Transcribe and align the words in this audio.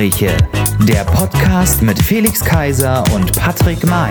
Regenbogengespräche, 0.00 0.34
der 0.88 1.04
Podcast 1.04 1.82
mit 1.82 1.98
Felix 2.02 2.40
Kaiser 2.40 3.04
und 3.12 3.38
Patrick 3.38 3.84
May. 3.84 4.10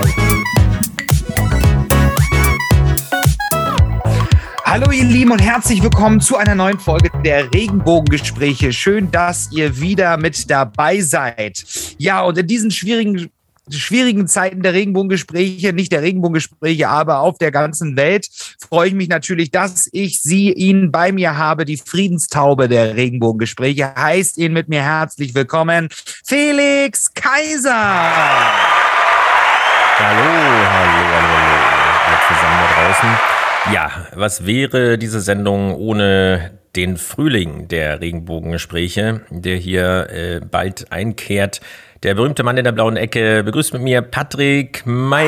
Hallo 4.63 4.91
ihr 4.91 5.05
Lieben 5.05 5.31
und 5.31 5.39
herzlich 5.41 5.81
willkommen 5.81 6.21
zu 6.21 6.37
einer 6.37 6.53
neuen 6.53 6.77
Folge 6.77 7.09
der 7.25 7.51
Regenbogengespräche. 7.51 8.71
Schön, 8.71 9.09
dass 9.09 9.51
ihr 9.51 9.81
wieder 9.81 10.17
mit 10.17 10.47
dabei 10.51 11.01
seid. 11.01 11.65
Ja, 11.97 12.21
und 12.21 12.37
in 12.37 12.45
diesen 12.45 12.69
schwierigen 12.69 13.31
schwierigen 13.71 14.27
Zeiten 14.27 14.61
der 14.61 14.73
Regenbogengespräche, 14.73 15.73
nicht 15.73 15.91
der 15.91 16.01
Regenbogengespräche, 16.01 16.87
aber 16.87 17.19
auf 17.19 17.37
der 17.37 17.51
ganzen 17.51 17.95
Welt, 17.97 18.27
freue 18.59 18.89
ich 18.89 18.93
mich 18.93 19.09
natürlich, 19.09 19.51
dass 19.51 19.89
ich 19.91 20.21
Sie, 20.21 20.51
Ihnen 20.51 20.91
bei 20.91 21.11
mir 21.11 21.37
habe. 21.37 21.65
Die 21.65 21.77
Friedenstaube 21.77 22.67
der 22.67 22.95
Regenbogengespräche 22.95 23.93
heißt 23.95 24.37
Ihnen 24.37 24.53
mit 24.53 24.69
mir 24.69 24.81
herzlich 24.81 25.35
willkommen, 25.35 25.89
Felix 26.25 27.13
Kaiser. 27.13 27.73
Hallo, 29.99 30.23
hallo, 30.23 31.03
hallo, 31.13 31.27
hallo. 31.27 31.59
Zusammen 32.27 32.59
da 32.59 32.83
draußen. 32.83 33.39
Ja, 33.73 34.07
was 34.15 34.45
wäre 34.45 34.97
diese 34.97 35.19
Sendung 35.19 35.75
ohne 35.75 36.59
den 36.75 36.97
Frühling 36.97 37.67
der 37.67 38.01
Regenbogengespräche, 38.01 39.21
der 39.29 39.57
hier 39.57 40.09
äh, 40.09 40.39
bald 40.39 40.91
einkehrt? 40.91 41.61
Der 42.01 42.15
berühmte 42.15 42.43
Mann 42.43 42.55
in 42.55 42.63
der 42.63 42.71
blauen 42.71 42.95
Ecke 42.95 43.43
begrüßt 43.43 43.73
mit 43.73 43.81
mir 43.81 44.01
Patrick 44.01 44.83
May. 44.85 45.27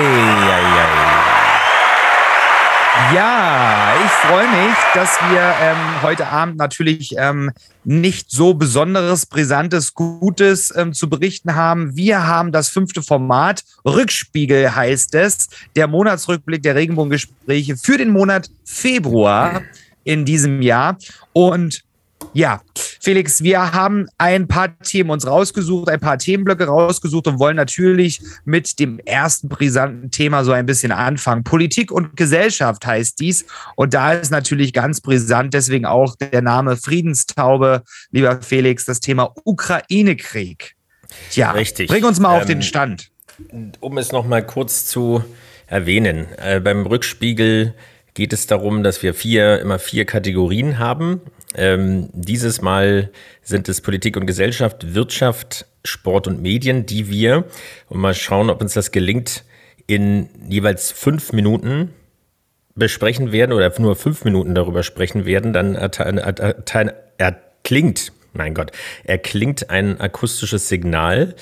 Ja, 3.13 3.93
ich 4.05 4.11
freue 4.11 4.47
mich, 4.47 4.77
dass 4.93 5.19
wir 5.29 5.53
ähm, 5.61 6.01
heute 6.01 6.27
Abend 6.27 6.55
natürlich 6.55 7.13
ähm, 7.17 7.51
nicht 7.83 8.31
so 8.31 8.53
besonderes, 8.53 9.25
brisantes, 9.25 9.95
Gutes 9.95 10.73
ähm, 10.73 10.93
zu 10.93 11.09
berichten 11.09 11.55
haben. 11.55 11.97
Wir 11.97 12.25
haben 12.25 12.53
das 12.53 12.69
fünfte 12.69 13.01
Format, 13.01 13.65
Rückspiegel 13.83 14.73
heißt 14.73 15.13
es, 15.15 15.49
der 15.75 15.87
Monatsrückblick 15.87 16.63
der 16.63 16.75
Regenbogengespräche 16.75 17.75
für 17.75 17.97
den 17.97 18.11
Monat 18.11 18.49
Februar 18.63 19.61
in 20.05 20.23
diesem 20.23 20.61
Jahr. 20.61 20.97
Und 21.33 21.83
ja, 22.33 22.61
Felix, 22.99 23.41
wir 23.41 23.73
haben 23.73 24.07
ein 24.17 24.47
paar 24.47 24.77
Themen 24.79 25.09
uns 25.09 25.25
rausgesucht, 25.25 25.89
ein 25.89 25.99
paar 25.99 26.17
Themenblöcke 26.17 26.65
rausgesucht 26.65 27.27
und 27.27 27.39
wollen 27.39 27.55
natürlich 27.55 28.21
mit 28.45 28.79
dem 28.79 28.99
ersten 28.99 29.49
brisanten 29.49 30.11
Thema 30.11 30.43
so 30.43 30.51
ein 30.51 30.65
bisschen 30.65 30.91
anfangen. 30.91 31.43
Politik 31.43 31.91
und 31.91 32.15
Gesellschaft 32.15 32.85
heißt 32.85 33.19
dies. 33.19 33.45
Und 33.75 33.93
da 33.93 34.13
ist 34.13 34.31
natürlich 34.31 34.71
ganz 34.73 35.01
brisant, 35.01 35.53
deswegen 35.53 35.85
auch 35.85 36.15
der 36.15 36.41
Name 36.41 36.77
Friedenstaube, 36.77 37.83
lieber 38.11 38.41
Felix, 38.41 38.85
das 38.85 38.99
Thema 38.99 39.33
Ukraine-Krieg. 39.43 40.75
Tja, 41.31 41.51
Richtig. 41.51 41.89
bring 41.89 42.05
uns 42.05 42.19
mal 42.19 42.37
auf 42.37 42.45
den 42.45 42.59
ähm, 42.59 42.63
Stand. 42.63 43.11
Um 43.79 43.97
es 43.97 44.11
nochmal 44.11 44.45
kurz 44.45 44.85
zu 44.85 45.23
erwähnen, 45.67 46.27
äh, 46.37 46.59
beim 46.59 46.85
Rückspiegel 46.85 47.73
geht 48.13 48.33
es 48.33 48.45
darum, 48.45 48.83
dass 48.83 49.01
wir 49.03 49.13
vier, 49.13 49.59
immer 49.59 49.79
vier 49.79 50.05
Kategorien 50.05 50.79
haben. 50.79 51.21
Ähm, 51.55 52.09
dieses 52.13 52.61
Mal 52.61 53.11
sind 53.41 53.67
es 53.69 53.81
Politik 53.81 54.15
und 54.17 54.25
Gesellschaft, 54.25 54.93
Wirtschaft, 54.93 55.65
Sport 55.83 56.27
und 56.27 56.41
Medien, 56.41 56.85
die 56.85 57.09
wir, 57.09 57.45
und 57.89 57.99
mal 57.99 58.13
schauen, 58.13 58.49
ob 58.49 58.61
uns 58.61 58.73
das 58.73 58.91
gelingt, 58.91 59.43
in 59.87 60.29
jeweils 60.49 60.91
fünf 60.91 61.33
Minuten 61.33 61.93
besprechen 62.75 63.31
werden 63.31 63.51
oder 63.51 63.73
nur 63.79 63.95
fünf 63.95 64.23
Minuten 64.23 64.55
darüber 64.55 64.83
sprechen 64.83 65.25
werden, 65.25 65.53
dann 65.53 65.75
erklingt, 67.17 68.13
mein 68.33 68.53
Gott, 68.53 68.71
erklingt 69.03 69.69
ein 69.69 69.99
akustisches 69.99 70.69
Signal. 70.69 71.35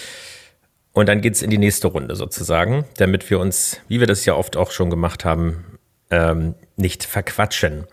Und 0.92 1.08
dann 1.08 1.22
geht 1.22 1.36
es 1.36 1.44
in 1.44 1.52
die 1.52 1.60
nächste 1.60 1.88
Runde 1.88 2.16
sozusagen, 2.16 2.86
damit 2.98 3.30
wir 3.30 3.40
uns, 3.40 3.80
wie 3.88 4.00
wir 4.00 4.08
das 4.08 4.26
ja 4.26 4.34
oft 4.34 4.58
auch 4.58 4.72
schon 4.72 4.90
gemacht 4.90 5.24
haben, 5.24 5.78
ähm, 6.10 6.56
nicht 6.76 7.04
verquatschen. 7.04 7.86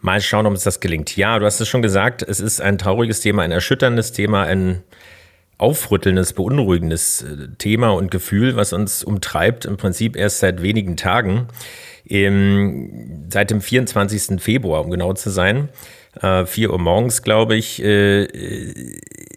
Mal 0.00 0.20
schauen, 0.20 0.46
ob 0.46 0.52
uns 0.52 0.64
das 0.64 0.80
gelingt. 0.80 1.16
Ja, 1.16 1.38
du 1.38 1.44
hast 1.44 1.60
es 1.60 1.68
schon 1.68 1.82
gesagt, 1.82 2.22
es 2.22 2.40
ist 2.40 2.60
ein 2.60 2.78
trauriges 2.78 3.20
Thema, 3.20 3.42
ein 3.42 3.52
erschütterndes 3.52 4.12
Thema, 4.12 4.44
ein 4.44 4.82
aufrüttelndes, 5.58 6.32
beunruhigendes 6.32 7.22
äh, 7.22 7.48
Thema 7.58 7.90
und 7.90 8.10
Gefühl, 8.10 8.56
was 8.56 8.72
uns 8.72 9.04
umtreibt, 9.04 9.66
im 9.66 9.76
Prinzip 9.76 10.16
erst 10.16 10.38
seit 10.38 10.62
wenigen 10.62 10.96
Tagen. 10.96 11.48
Im, 12.04 13.26
seit 13.28 13.50
dem 13.50 13.60
24. 13.60 14.40
Februar, 14.42 14.84
um 14.84 14.90
genau 14.90 15.12
zu 15.12 15.30
sein, 15.30 15.68
äh, 16.20 16.44
4 16.46 16.70
Uhr 16.70 16.78
morgens, 16.78 17.22
glaube 17.22 17.54
ich, 17.56 17.82
äh, 17.82 18.26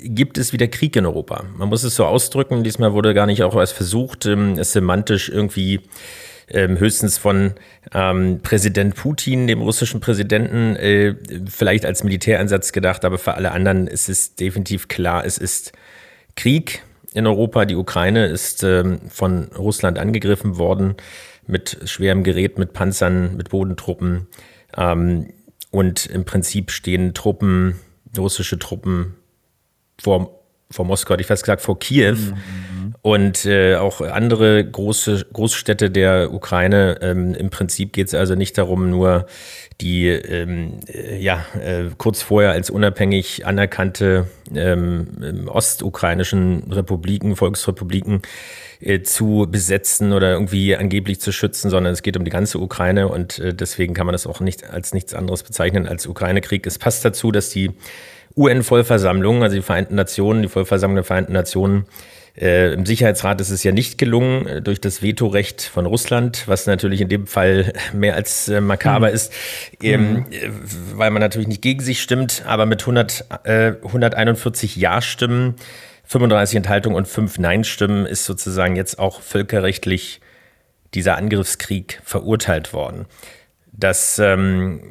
gibt 0.01 0.37
es 0.37 0.53
wieder 0.53 0.67
Krieg 0.67 0.95
in 0.95 1.05
Europa. 1.05 1.43
Man 1.57 1.69
muss 1.69 1.83
es 1.83 1.95
so 1.95 2.05
ausdrücken. 2.05 2.63
Diesmal 2.63 2.93
wurde 2.93 3.13
gar 3.13 3.25
nicht 3.25 3.43
auch 3.43 3.55
erst 3.55 3.73
versucht, 3.73 4.25
ähm, 4.25 4.57
es 4.57 4.71
semantisch 4.71 5.29
irgendwie 5.29 5.81
ähm, 6.53 6.79
höchstens 6.79 7.17
von 7.17 7.53
ähm, 7.93 8.39
Präsident 8.41 8.95
Putin, 8.95 9.47
dem 9.47 9.61
russischen 9.61 9.99
Präsidenten, 9.99 10.75
äh, 10.75 11.15
vielleicht 11.49 11.85
als 11.85 12.03
Militäreinsatz 12.03 12.71
gedacht, 12.71 13.03
aber 13.05 13.17
für 13.17 13.33
alle 13.33 13.51
anderen 13.51 13.87
ist 13.87 14.07
es 14.07 14.35
definitiv 14.35 14.87
klar, 14.87 15.25
es 15.25 15.37
ist 15.37 15.73
Krieg 16.35 16.83
in 17.13 17.27
Europa. 17.27 17.65
Die 17.65 17.75
Ukraine 17.75 18.27
ist 18.27 18.63
ähm, 18.63 18.99
von 19.09 19.45
Russland 19.57 19.99
angegriffen 19.99 20.57
worden 20.57 20.95
mit 21.47 21.77
schwerem 21.85 22.23
Gerät, 22.23 22.57
mit 22.57 22.73
Panzern, 22.73 23.35
mit 23.35 23.49
Bodentruppen. 23.49 24.27
Ähm, 24.77 25.33
und 25.71 26.05
im 26.05 26.23
Prinzip 26.23 26.71
stehen 26.71 27.13
Truppen, 27.13 27.79
russische 28.17 28.59
Truppen 28.59 29.15
vor, 29.99 30.42
vor 30.73 30.85
Moskau, 30.85 31.15
ich 31.15 31.27
fast 31.27 31.43
gesagt 31.43 31.61
vor 31.61 31.79
Kiew. 31.79 32.15
Mhm 32.15 32.73
und 33.03 33.45
äh, 33.45 33.75
auch 33.75 33.99
andere 33.99 34.63
große 34.63 35.25
Großstädte 35.33 35.91
der 35.91 36.33
Ukraine. 36.33 36.99
Ähm, 37.01 37.33
Im 37.33 37.49
Prinzip 37.49 37.91
geht 37.91 38.07
es 38.07 38.13
also 38.13 38.33
nicht 38.35 38.57
darum, 38.57 38.89
nur 38.89 39.27
die 39.81 40.07
ähm, 40.07 40.79
äh, 40.87 41.19
ja, 41.19 41.45
äh, 41.61 41.89
kurz 41.97 42.21
vorher 42.21 42.51
als 42.51 42.69
unabhängig 42.69 43.45
anerkannte 43.45 44.27
ähm, 44.55 45.47
ostukrainischen 45.47 46.71
Republiken, 46.71 47.35
Volksrepubliken 47.35 48.21
äh, 48.79 49.01
zu 49.01 49.47
besetzen 49.51 50.13
oder 50.13 50.31
irgendwie 50.31 50.75
angeblich 50.77 51.19
zu 51.19 51.33
schützen, 51.33 51.69
sondern 51.69 51.91
es 51.91 52.03
geht 52.03 52.15
um 52.15 52.23
die 52.23 52.31
ganze 52.31 52.59
Ukraine 52.59 53.09
und 53.09 53.37
äh, 53.39 53.53
deswegen 53.53 53.93
kann 53.93 54.05
man 54.05 54.13
das 54.13 54.27
auch 54.27 54.39
nicht 54.39 54.69
als 54.69 54.93
nichts 54.93 55.13
anderes 55.13 55.43
bezeichnen 55.43 55.89
als 55.89 56.07
Ukraine-Krieg. 56.07 56.65
Es 56.65 56.79
passt 56.79 57.03
dazu, 57.03 57.33
dass 57.33 57.49
die 57.49 57.71
UN-Vollversammlung, 58.35 59.43
also 59.43 59.55
die 59.55 59.61
Vereinten 59.61 59.95
Nationen, 59.95 60.41
die 60.41 60.49
Vollversammlung 60.49 60.95
der 60.95 61.03
Vereinten 61.03 61.33
Nationen, 61.33 61.85
äh, 62.35 62.73
Im 62.73 62.85
Sicherheitsrat 62.85 63.39
ist 63.41 63.51
es 63.51 63.63
ja 63.63 63.71
nicht 63.71 63.99
gelungen 63.99 64.47
äh, 64.47 64.61
durch 64.61 64.81
das 64.81 65.03
Vetorecht 65.03 65.61
von 65.61 65.85
Russland, 65.85 66.47
was 66.47 66.65
natürlich 66.65 67.01
in 67.01 67.09
dem 67.09 67.27
Fall 67.27 67.73
mehr 67.93 68.15
als 68.15 68.47
äh, 68.47 68.59
makaber 68.59 69.09
mhm. 69.09 69.13
ist, 69.13 69.33
ähm, 69.81 70.11
mhm. 70.11 70.25
Äh, 70.31 70.49
weil 70.95 71.11
man 71.11 71.21
natürlich 71.21 71.47
nicht 71.47 71.61
gegen 71.61 71.81
sich 71.81 72.01
stimmt, 72.01 72.43
aber 72.47 72.65
mit 72.65 72.81
100, 72.81 73.25
äh, 73.43 73.73
141 73.83 74.75
Ja-Stimmen, 74.77 75.55
35 76.05 76.57
Enthaltungen 76.57 76.95
und 76.95 77.07
5 77.07 77.37
Nein-Stimmen 77.37 78.07
ist 78.07 78.25
sozusagen 78.25 78.75
jetzt 78.75 78.97
auch 78.97 79.21
völkerrechtlich 79.21 80.19
dieser 80.95 81.17
Angriffskrieg 81.17 82.01
verurteilt 82.03 82.73
worden. 82.73 83.05
Das 83.75 84.19
ähm, 84.19 84.81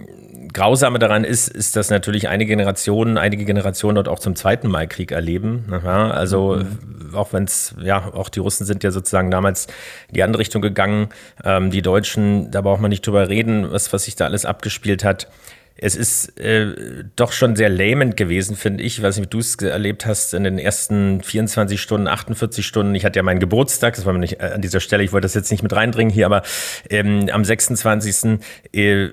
Grausame 0.52 0.98
daran 0.98 1.24
ist, 1.24 1.48
ist, 1.48 1.76
dass 1.76 1.90
natürlich 1.90 2.28
einige 2.28 2.50
Generationen, 2.50 3.16
einige 3.16 3.44
Generationen 3.44 3.94
dort 3.94 4.08
auch 4.08 4.18
zum 4.18 4.36
zweiten 4.36 4.68
Mal 4.68 4.88
Krieg 4.88 5.12
erleben. 5.12 5.64
Ja, 5.70 6.10
also 6.10 6.56
mhm. 6.56 7.14
auch 7.14 7.32
wenn 7.32 7.44
es, 7.44 7.74
ja, 7.80 8.12
auch 8.12 8.28
die 8.28 8.40
Russen 8.40 8.66
sind 8.66 8.82
ja 8.82 8.90
sozusagen 8.90 9.30
damals 9.30 9.66
in 10.08 10.14
die 10.14 10.22
andere 10.22 10.40
Richtung 10.40 10.60
gegangen. 10.60 11.08
Ähm, 11.44 11.70
die 11.70 11.82
Deutschen, 11.82 12.50
da 12.50 12.60
braucht 12.60 12.80
man 12.80 12.88
nicht 12.88 13.06
drüber 13.06 13.28
reden, 13.28 13.70
was, 13.70 13.92
was 13.92 14.04
sich 14.04 14.16
da 14.16 14.26
alles 14.26 14.44
abgespielt 14.44 15.04
hat. 15.04 15.28
Es 15.76 15.96
ist 15.96 16.38
äh, 16.38 17.04
doch 17.16 17.32
schon 17.32 17.56
sehr 17.56 17.68
lähmend 17.68 18.16
gewesen, 18.16 18.56
finde 18.56 18.84
ich. 18.84 18.98
Ich 18.98 19.02
weiß 19.02 19.16
nicht, 19.16 19.26
wie 19.26 19.30
du 19.30 19.38
es 19.38 19.56
erlebt 19.56 20.06
hast 20.06 20.34
in 20.34 20.44
den 20.44 20.58
ersten 20.58 21.22
24 21.22 21.80
Stunden, 21.80 22.06
48 22.06 22.64
Stunden. 22.64 22.94
Ich 22.94 23.04
hatte 23.04 23.18
ja 23.18 23.22
meinen 23.22 23.40
Geburtstag, 23.40 23.96
das 23.96 24.04
war 24.04 24.12
mir 24.12 24.18
nicht 24.18 24.40
äh, 24.40 24.52
an 24.54 24.62
dieser 24.62 24.80
Stelle, 24.80 25.02
ich 25.02 25.12
wollte 25.12 25.24
das 25.24 25.34
jetzt 25.34 25.50
nicht 25.50 25.62
mit 25.62 25.72
reindringen 25.72 26.12
hier, 26.12 26.26
aber 26.26 26.42
ähm, 26.90 27.28
am 27.32 27.44
26. 27.44 28.40
Äh, 28.72 29.08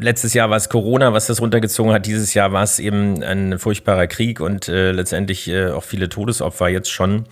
letztes 0.00 0.34
Jahr 0.34 0.50
war 0.50 0.56
es 0.56 0.68
Corona, 0.68 1.12
was 1.12 1.26
das 1.26 1.40
runtergezogen 1.40 1.92
hat. 1.92 2.06
Dieses 2.06 2.34
Jahr 2.34 2.52
war 2.52 2.62
es 2.62 2.78
eben 2.78 3.22
ein 3.22 3.58
furchtbarer 3.58 4.06
Krieg 4.06 4.40
und 4.40 4.68
äh, 4.68 4.92
letztendlich 4.92 5.48
äh, 5.48 5.70
auch 5.70 5.84
viele 5.84 6.08
Todesopfer 6.08 6.68
jetzt 6.68 6.90
schon. 6.90 7.24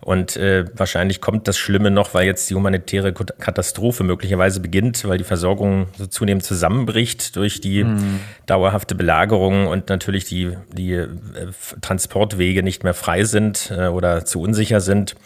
Und 0.00 0.36
äh, 0.36 0.64
wahrscheinlich 0.74 1.20
kommt 1.20 1.46
das 1.46 1.58
Schlimme 1.58 1.90
noch, 1.90 2.14
weil 2.14 2.24
jetzt 2.24 2.48
die 2.48 2.54
humanitäre 2.54 3.12
Katastrophe 3.12 4.02
möglicherweise 4.02 4.60
beginnt, 4.60 5.06
weil 5.06 5.18
die 5.18 5.24
Versorgung 5.24 5.88
so 5.98 6.06
zunehmend 6.06 6.42
zusammenbricht 6.42 7.36
durch 7.36 7.60
die 7.60 7.84
mhm. 7.84 8.20
dauerhafte 8.46 8.94
Belagerung 8.94 9.66
und 9.66 9.88
natürlich 9.90 10.24
die, 10.24 10.56
die 10.72 10.92
äh, 10.94 11.08
Transportwege 11.82 12.62
nicht 12.62 12.82
mehr 12.82 12.94
frei 12.94 13.24
sind 13.24 13.70
äh, 13.76 13.88
oder 13.88 14.24
zu 14.24 14.40
unsicher 14.40 14.80
sind. 14.80 15.16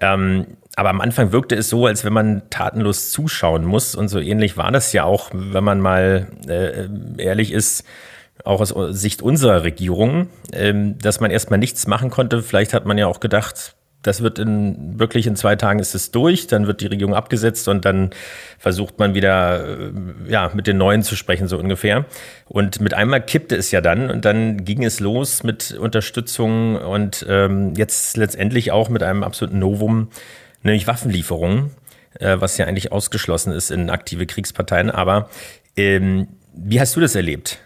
Ähm, 0.00 0.46
aber 0.76 0.90
am 0.90 1.00
Anfang 1.00 1.32
wirkte 1.32 1.56
es 1.56 1.70
so, 1.70 1.86
als 1.86 2.04
wenn 2.04 2.12
man 2.12 2.42
tatenlos 2.50 3.10
zuschauen 3.10 3.64
muss. 3.64 3.94
Und 3.94 4.08
so 4.08 4.20
ähnlich 4.20 4.58
war 4.58 4.70
das 4.70 4.92
ja 4.92 5.04
auch, 5.04 5.30
wenn 5.32 5.64
man 5.64 5.80
mal 5.80 6.28
äh, 6.46 6.86
ehrlich 7.16 7.50
ist. 7.50 7.82
auch 8.44 8.60
aus 8.60 8.74
Sicht 8.90 9.22
unserer 9.22 9.64
Regierung, 9.64 10.28
ähm, 10.52 10.98
dass 10.98 11.20
man 11.20 11.30
erstmal 11.30 11.58
nichts 11.58 11.86
machen 11.86 12.10
konnte. 12.10 12.42
Vielleicht 12.42 12.74
hat 12.74 12.84
man 12.84 12.98
ja 12.98 13.06
auch 13.06 13.20
gedacht, 13.20 13.74
das 14.02 14.22
wird 14.22 14.38
in 14.38 14.98
wirklich 15.00 15.26
in 15.26 15.34
zwei 15.34 15.56
Tagen 15.56 15.80
ist 15.80 15.94
es 15.94 16.10
durch, 16.10 16.46
dann 16.46 16.66
wird 16.66 16.80
die 16.82 16.86
Regierung 16.86 17.14
abgesetzt 17.14 17.66
und 17.68 17.84
dann 17.84 18.10
versucht 18.58 18.98
man 18.98 19.14
wieder 19.14 19.66
äh, 19.66 19.92
ja 20.28 20.50
mit 20.54 20.66
den 20.66 20.76
Neuen 20.76 21.02
zu 21.02 21.16
sprechen 21.16 21.48
so 21.48 21.58
ungefähr. 21.58 22.04
Und 22.44 22.80
mit 22.80 22.92
einmal 22.92 23.24
kippte 23.24 23.56
es 23.56 23.70
ja 23.70 23.80
dann 23.80 24.10
und 24.10 24.24
dann 24.26 24.64
ging 24.64 24.84
es 24.84 25.00
los 25.00 25.42
mit 25.42 25.72
Unterstützung 25.72 26.76
und 26.76 27.24
ähm, 27.28 27.72
jetzt 27.76 28.16
letztendlich 28.18 28.70
auch 28.70 28.90
mit 28.90 29.02
einem 29.02 29.22
absoluten 29.22 29.58
Novum, 29.58 30.10
nämlich 30.66 30.86
Waffenlieferungen, 30.86 31.70
äh, 32.20 32.36
was 32.38 32.58
ja 32.58 32.66
eigentlich 32.66 32.92
ausgeschlossen 32.92 33.52
ist 33.52 33.70
in 33.70 33.90
aktive 33.90 34.26
Kriegsparteien. 34.26 34.90
Aber 34.90 35.30
ähm, 35.76 36.28
wie 36.54 36.80
hast 36.80 36.96
du 36.96 37.00
das 37.00 37.14
erlebt? 37.14 37.60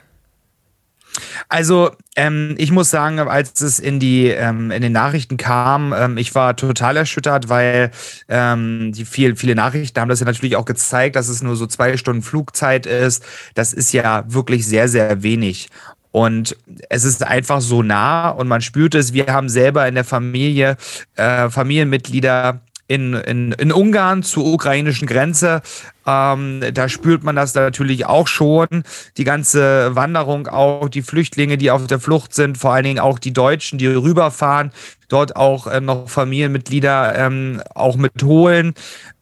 Also 1.49 1.91
ähm, 2.17 2.55
ich 2.59 2.71
muss 2.71 2.91
sagen, 2.91 3.19
als 3.19 3.61
es 3.61 3.79
in 3.79 3.99
die 3.99 4.29
ähm, 4.29 4.71
in 4.71 4.83
den 4.83 4.93
Nachrichten 4.93 5.37
kam, 5.37 5.93
ähm, 5.93 6.17
ich 6.17 6.35
war 6.35 6.57
total 6.57 6.97
erschüttert, 6.97 7.49
weil 7.49 7.91
ähm, 8.29 8.93
die 8.93 9.05
viel, 9.05 9.37
viele 9.37 9.55
Nachrichten 9.55 10.01
haben 10.01 10.09
das 10.09 10.21
ja 10.21 10.27
natürlich 10.27 10.57
auch 10.57 10.65
gezeigt, 10.65 11.17
dass 11.17 11.29
es 11.29 11.43
nur 11.43 11.57
so 11.57 11.67
zwei 11.67 11.97
Stunden 11.97 12.23
Flugzeit 12.23 12.87
ist. 12.87 13.25
Das 13.55 13.73
ist 13.73 13.93
ja 13.93 14.25
wirklich 14.29 14.67
sehr 14.67 14.89
sehr 14.89 15.23
wenig. 15.23 15.69
Und 16.13 16.57
es 16.89 17.05
ist 17.05 17.23
einfach 17.25 17.61
so 17.61 17.83
nah 17.83 18.31
und 18.31 18.49
man 18.49 18.61
spürt 18.61 18.95
es. 18.97 19.13
Wir 19.13 19.27
haben 19.29 19.49
selber 19.49 19.87
in 19.87 19.95
der 19.95 20.05
Familie 20.05 20.77
äh, 21.17 21.49
Familienmitglieder 21.51 22.61
in, 22.91 23.15
in, 23.15 23.53
in 23.53 23.73
Ungarn 23.73 24.25
zur 24.25 24.45
ukrainischen 24.47 25.07
Grenze. 25.07 25.63
Ähm, 26.07 26.63
da 26.73 26.89
spürt 26.89 27.23
man 27.23 27.37
das 27.37 27.55
natürlich 27.55 28.07
auch 28.07 28.27
schon. 28.27 28.85
Die 29.17 29.25
ganze 29.25 29.95
Wanderung, 29.95 30.47
auch 30.47 30.89
die 30.89 31.03
Flüchtlinge, 31.03 31.59
die 31.59 31.71
auf 31.71 31.87
der 31.87 32.01
Flucht 32.01 32.35
sind, 32.35 32.59
vor 32.59 32.73
allen 32.73 32.85
Dingen 32.85 32.99
auch 32.99 33.19
die 33.19 33.33
Deutschen, 33.33 33.79
die 33.79 33.87
rüberfahren, 33.87 34.73
dort 35.09 35.37
auch 35.37 35.67
äh, 35.67 35.81
noch 35.81 36.09
Familienmitglieder 36.09 37.15
ähm, 37.17 37.63
auch 37.75 37.97
mitholen. 37.97 38.75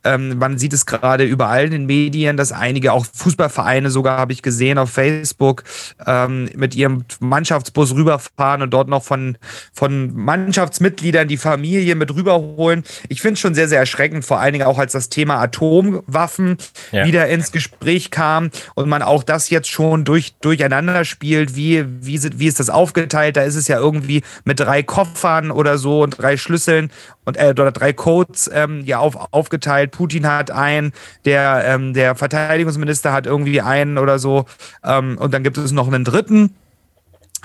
Ähm, 0.05 0.39
man 0.39 0.59
sieht 0.59 0.73
es 0.73 0.87
gerade 0.87 1.25
überall 1.25 1.65
in 1.67 1.71
den 1.73 1.87
Medien, 1.87 2.37
dass 2.37 2.53
einige, 2.53 2.93
auch 2.93 3.05
Fußballvereine 3.13 3.91
sogar, 3.91 4.19
habe 4.19 4.33
ich 4.33 4.43
gesehen 4.43 4.79
auf 4.79 4.91
Facebook, 4.91 5.65
ähm, 6.07 6.49
mit 6.55 6.75
ihrem 6.77 7.05
Mannschaftsbus 7.21 7.95
rüberfahren 7.95 8.63
und 8.63 8.71
dort 8.71 8.89
noch 8.89 9.03
von, 9.03 9.37
von 9.73 10.15
Mannschaftsmitgliedern 10.15 11.27
die 11.27 11.37
Familie 11.37 11.95
mit 11.95 12.15
rüberholen. 12.15 12.85
Ich 13.09 13.21
finde 13.21 13.35
es 13.35 13.41
schon 13.41 13.55
sehr, 13.55 13.69
sehr 13.69 13.81
erschreckend, 13.81 14.25
vor 14.25 14.39
allen 14.39 14.53
Dingen 14.53 14.67
auch 14.67 14.79
als 14.79 14.93
das 14.93 15.09
Thema 15.09 15.41
Atomwaffen 15.41 16.59
ja. 16.93 17.05
wieder 17.05 17.29
ins 17.29 17.53
Gespräch 17.53 18.11
kam 18.11 18.50
und 18.75 18.88
man 18.88 19.03
auch 19.03 19.23
das 19.23 19.50
jetzt 19.50 19.69
schon 19.69 20.05
durch, 20.05 20.35
durcheinander 20.41 21.05
spielt. 21.05 21.56
Wie, 21.56 21.85
wie, 21.87 22.20
wie 22.38 22.47
ist 22.47 22.61
das 22.61 22.70
aufgeteilt? 22.70 23.37
Da 23.37 23.43
ist 23.43 23.56
es 23.56 23.69
ja 23.69 23.79
irgendwie 23.79 24.23
mit 24.44 24.61
drei 24.61 24.82
Koffern 24.82 25.50
oder 25.50 25.79
so 25.79 26.03
und 26.03 26.20
drei 26.20 26.37
Schlüsseln 26.37 26.91
und 27.25 27.37
äh, 27.37 27.50
oder 27.50 27.73
drei 27.73 27.93
Codes 27.93 28.50
ähm, 28.53 28.82
ja 28.85 28.99
auf, 28.99 29.17
aufgeteilt. 29.32 29.91
Putin 29.93 30.26
hat 30.26 30.50
einen, 30.50 30.93
der, 31.25 31.65
ähm, 31.67 31.94
der 31.94 32.15
Verteidigungsminister 32.15 33.12
hat 33.12 33.26
irgendwie 33.26 33.61
einen 33.61 33.99
oder 33.99 34.19
so. 34.19 34.47
Ähm, 34.85 35.19
und 35.19 35.35
dann 35.35 35.43
gibt 35.43 35.59
es 35.59 35.73
noch 35.73 35.87
einen 35.87 36.05
dritten. 36.05 36.55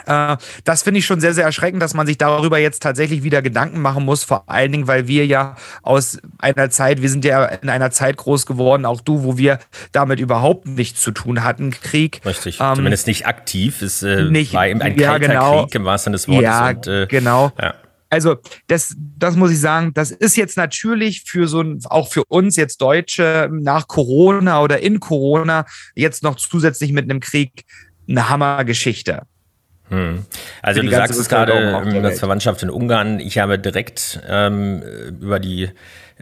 Äh, 0.06 0.38
das 0.63 0.84
finde 0.84 1.00
ich 1.00 1.06
schon 1.06 1.19
sehr, 1.19 1.34
sehr 1.34 1.45
erschreckend, 1.45 1.81
dass 1.81 1.94
man 1.94 2.07
sich 2.07 2.18
darüber 2.18 2.57
jetzt 2.57 2.81
tatsächlich 2.81 3.24
wieder 3.24 3.42
Gedanken 3.42 3.81
machen 3.81 4.06
muss. 4.06 4.24
Vor 4.24 4.50
allen 4.50 4.72
Dingen, 4.72 4.88
weil 4.88 5.07
wir 5.07 5.25
ja 5.25 5.56
aus 5.81 6.19
einer 6.40 6.69
Zeit, 6.69 7.01
wir 7.01 7.10
sind 7.10 7.25
ja 7.25 7.45
in 7.45 7.69
einer 7.69 7.92
Zeit 7.92 8.18
groß 8.18 8.45
geworden, 8.45 8.86
auch 8.86 9.01
du, 9.01 9.24
wo 9.24 9.38
wir 9.38 9.60
damit 9.92 10.19
überhaupt 10.19 10.68
nichts 10.68 11.01
zu 11.01 11.12
tun 11.12 11.44
hatten, 11.44 11.72
Krieg. 11.72 12.22
Richtig, 12.25 12.60
ähm, 12.60 12.75
zumindest 12.75 13.07
nicht 13.07 13.28
aktiv. 13.28 13.81
Es 13.81 14.04
äh, 14.04 14.24
nicht, 14.24 14.54
war 14.54 14.68
eben 14.68 14.81
ein 14.81 14.98
ja, 14.98 15.12
kalter 15.12 15.28
genau. 15.28 15.63
Krieg 15.63 15.75
im 15.75 15.86
wahrsten 15.86 16.16
Sinne 16.18 16.18
des 16.18 16.28
Wortes. 16.28 16.44
Ja, 16.44 16.69
und, 16.69 16.88
äh, 16.88 17.07
genau. 17.07 17.51
Ja 17.62 17.75
also 18.13 18.36
das, 18.68 18.96
das 19.18 19.36
muss 19.36 19.50
ich 19.50 19.60
sagen, 19.60 19.92
das 19.96 20.12
ist 20.12 20.38
jetzt 20.38 20.56
natürlich 20.56 21.24
für 21.25 21.48
so 21.48 21.62
ein, 21.62 21.80
auch 21.86 22.12
für 22.12 22.24
uns 22.25 22.56
jetzt 22.56 22.80
Deutsche 22.80 23.50
nach 23.51 23.88
Corona 23.88 24.62
oder 24.62 24.81
in 24.81 25.00
Corona 25.00 25.66
jetzt 25.96 26.22
noch 26.22 26.36
zusätzlich 26.36 26.92
mit 26.92 27.10
einem 27.10 27.19
Krieg 27.19 27.66
eine 28.07 28.30
Hammergeschichte. 28.30 29.24
Hm. 29.90 30.26
Also 30.62 30.82
du 30.82 30.90
sagst 30.90 31.20
es 31.20 31.30
gerade, 31.30 32.02
das 32.02 32.20
Verwandtschaft 32.20 32.64
in 32.64 32.70
Ungarn. 32.70 33.20
Ich 33.20 33.38
habe 33.38 33.60
direkt 33.60 34.22
ähm, 34.28 34.82
über 35.22 35.40
die 35.40 35.70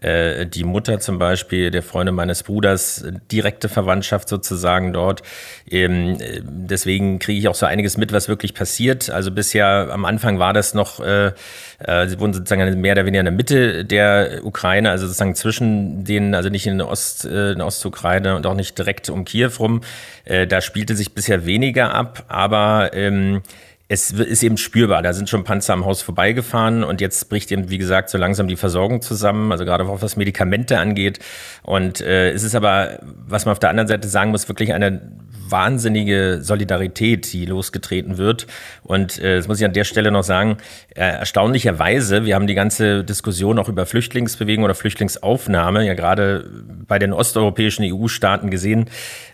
äh, 0.01 0.45
die 0.45 0.63
Mutter 0.63 0.99
zum 0.99 1.19
Beispiel, 1.19 1.71
der 1.71 1.83
Freunde 1.83 2.11
meines 2.11 2.43
Bruders, 2.43 3.05
direkte 3.31 3.69
Verwandtschaft 3.69 4.27
sozusagen 4.27 4.93
dort. 4.93 5.21
Ähm, 5.69 6.17
deswegen 6.43 7.19
kriege 7.19 7.39
ich 7.39 7.47
auch 7.47 7.55
so 7.55 7.65
einiges 7.65 7.97
mit, 7.97 8.11
was 8.11 8.27
wirklich 8.27 8.53
passiert. 8.53 9.09
Also 9.09 9.31
bisher 9.31 9.89
am 9.91 10.05
Anfang 10.05 10.39
war 10.39 10.53
das 10.53 10.73
noch, 10.73 10.99
äh, 10.99 11.31
äh, 11.79 12.07
sie 12.07 12.19
wohnen 12.19 12.33
sozusagen 12.33 12.81
mehr 12.81 12.93
oder 12.93 13.05
weniger 13.05 13.21
in 13.21 13.25
der 13.25 13.33
Mitte 13.33 13.85
der 13.85 14.41
Ukraine, 14.43 14.89
also 14.89 15.05
sozusagen 15.05 15.35
zwischen 15.35 16.03
denen, 16.03 16.33
also 16.35 16.49
nicht 16.49 16.67
in 16.67 16.81
Ost, 16.81 17.25
äh, 17.25 17.51
in 17.51 17.61
Ostukraine 17.61 18.35
und 18.35 18.45
auch 18.45 18.55
nicht 18.55 18.77
direkt 18.77 19.09
um 19.09 19.23
Kiew 19.23 19.51
rum. 19.59 19.81
Äh, 20.25 20.47
da 20.47 20.61
spielte 20.61 20.95
sich 20.95 21.13
bisher 21.13 21.45
weniger 21.45 21.93
ab, 21.93 22.25
aber 22.27 22.91
ähm, 22.93 23.41
es 23.91 24.11
ist 24.11 24.41
eben 24.41 24.55
spürbar. 24.55 25.01
Da 25.01 25.11
sind 25.11 25.29
schon 25.29 25.43
Panzer 25.43 25.73
am 25.73 25.83
Haus 25.83 26.01
vorbeigefahren 26.01 26.85
und 26.85 27.01
jetzt 27.01 27.27
bricht 27.27 27.51
eben, 27.51 27.69
wie 27.69 27.77
gesagt, 27.77 28.09
so 28.09 28.17
langsam 28.17 28.47
die 28.47 28.55
Versorgung 28.55 29.01
zusammen, 29.01 29.51
also 29.51 29.65
gerade 29.65 29.83
auch 29.83 30.01
was 30.01 30.15
Medikamente 30.15 30.79
angeht. 30.79 31.19
Und 31.61 31.99
äh, 31.99 32.31
es 32.31 32.43
ist 32.43 32.55
aber, 32.55 32.99
was 33.27 33.43
man 33.43 33.51
auf 33.51 33.59
der 33.59 33.69
anderen 33.69 33.89
Seite 33.89 34.07
sagen 34.07 34.31
muss, 34.31 34.47
wirklich 34.47 34.71
eine 34.73 35.01
wahnsinnige 35.49 36.39
Solidarität, 36.41 37.33
die 37.33 37.45
losgetreten 37.45 38.17
wird. 38.17 38.47
Und 38.83 39.19
äh, 39.19 39.35
das 39.35 39.49
muss 39.49 39.59
ich 39.59 39.65
an 39.65 39.73
der 39.73 39.83
Stelle 39.83 40.09
noch 40.09 40.23
sagen, 40.23 40.55
äh, 40.95 41.01
erstaunlicherweise, 41.01 42.23
wir 42.23 42.35
haben 42.35 42.47
die 42.47 42.55
ganze 42.55 43.03
Diskussion 43.03 43.59
auch 43.59 43.67
über 43.67 43.85
Flüchtlingsbewegung 43.85 44.63
oder 44.63 44.75
Flüchtlingsaufnahme 44.75 45.85
ja 45.85 45.95
gerade 45.95 46.49
bei 46.87 46.97
den 46.97 47.11
osteuropäischen 47.11 47.83
EU-Staaten 47.83 48.49
gesehen, 48.49 48.85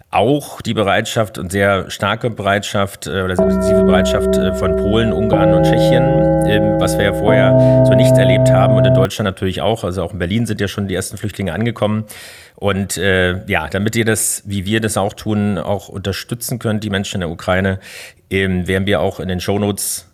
auch 0.09 0.61
die 0.61 0.73
Bereitschaft 0.73 1.37
und 1.37 1.51
sehr 1.51 1.89
starke 1.89 2.29
Bereitschaft 2.29 3.07
äh, 3.07 3.21
oder 3.21 3.31
intensive 3.31 3.83
Bereitschaft 3.83 4.37
äh, 4.37 4.53
von 4.53 4.75
Polen, 4.77 5.11
Ungarn 5.11 5.53
und 5.53 5.63
Tschechien, 5.63 6.45
ähm, 6.47 6.79
was 6.79 6.97
wir 6.97 7.05
ja 7.05 7.13
vorher 7.13 7.83
so 7.85 7.93
nicht 7.93 8.15
erlebt 8.17 8.49
haben 8.49 8.75
und 8.75 8.85
in 8.85 8.93
Deutschland 8.93 9.25
natürlich 9.25 9.61
auch. 9.61 9.83
Also 9.83 10.03
auch 10.03 10.13
in 10.13 10.19
Berlin 10.19 10.45
sind 10.45 10.61
ja 10.61 10.69
schon 10.69 10.87
die 10.87 10.95
ersten 10.95 11.17
Flüchtlinge 11.17 11.53
angekommen. 11.53 12.05
Und 12.55 12.97
äh, 12.97 13.45
ja, 13.47 13.67
damit 13.67 13.95
ihr 13.95 14.05
das, 14.05 14.43
wie 14.45 14.65
wir 14.65 14.79
das 14.79 14.95
auch 14.97 15.13
tun, 15.13 15.57
auch 15.57 15.89
unterstützen 15.89 16.57
könnt, 16.57 16.83
die 16.83 16.89
Menschen 16.89 17.15
in 17.15 17.21
der 17.21 17.29
Ukraine, 17.29 17.79
ähm, 18.29 18.65
werden 18.65 18.87
wir 18.87 19.01
auch 19.01 19.19
in 19.19 19.27
den 19.27 19.41
Shownotes 19.41 20.07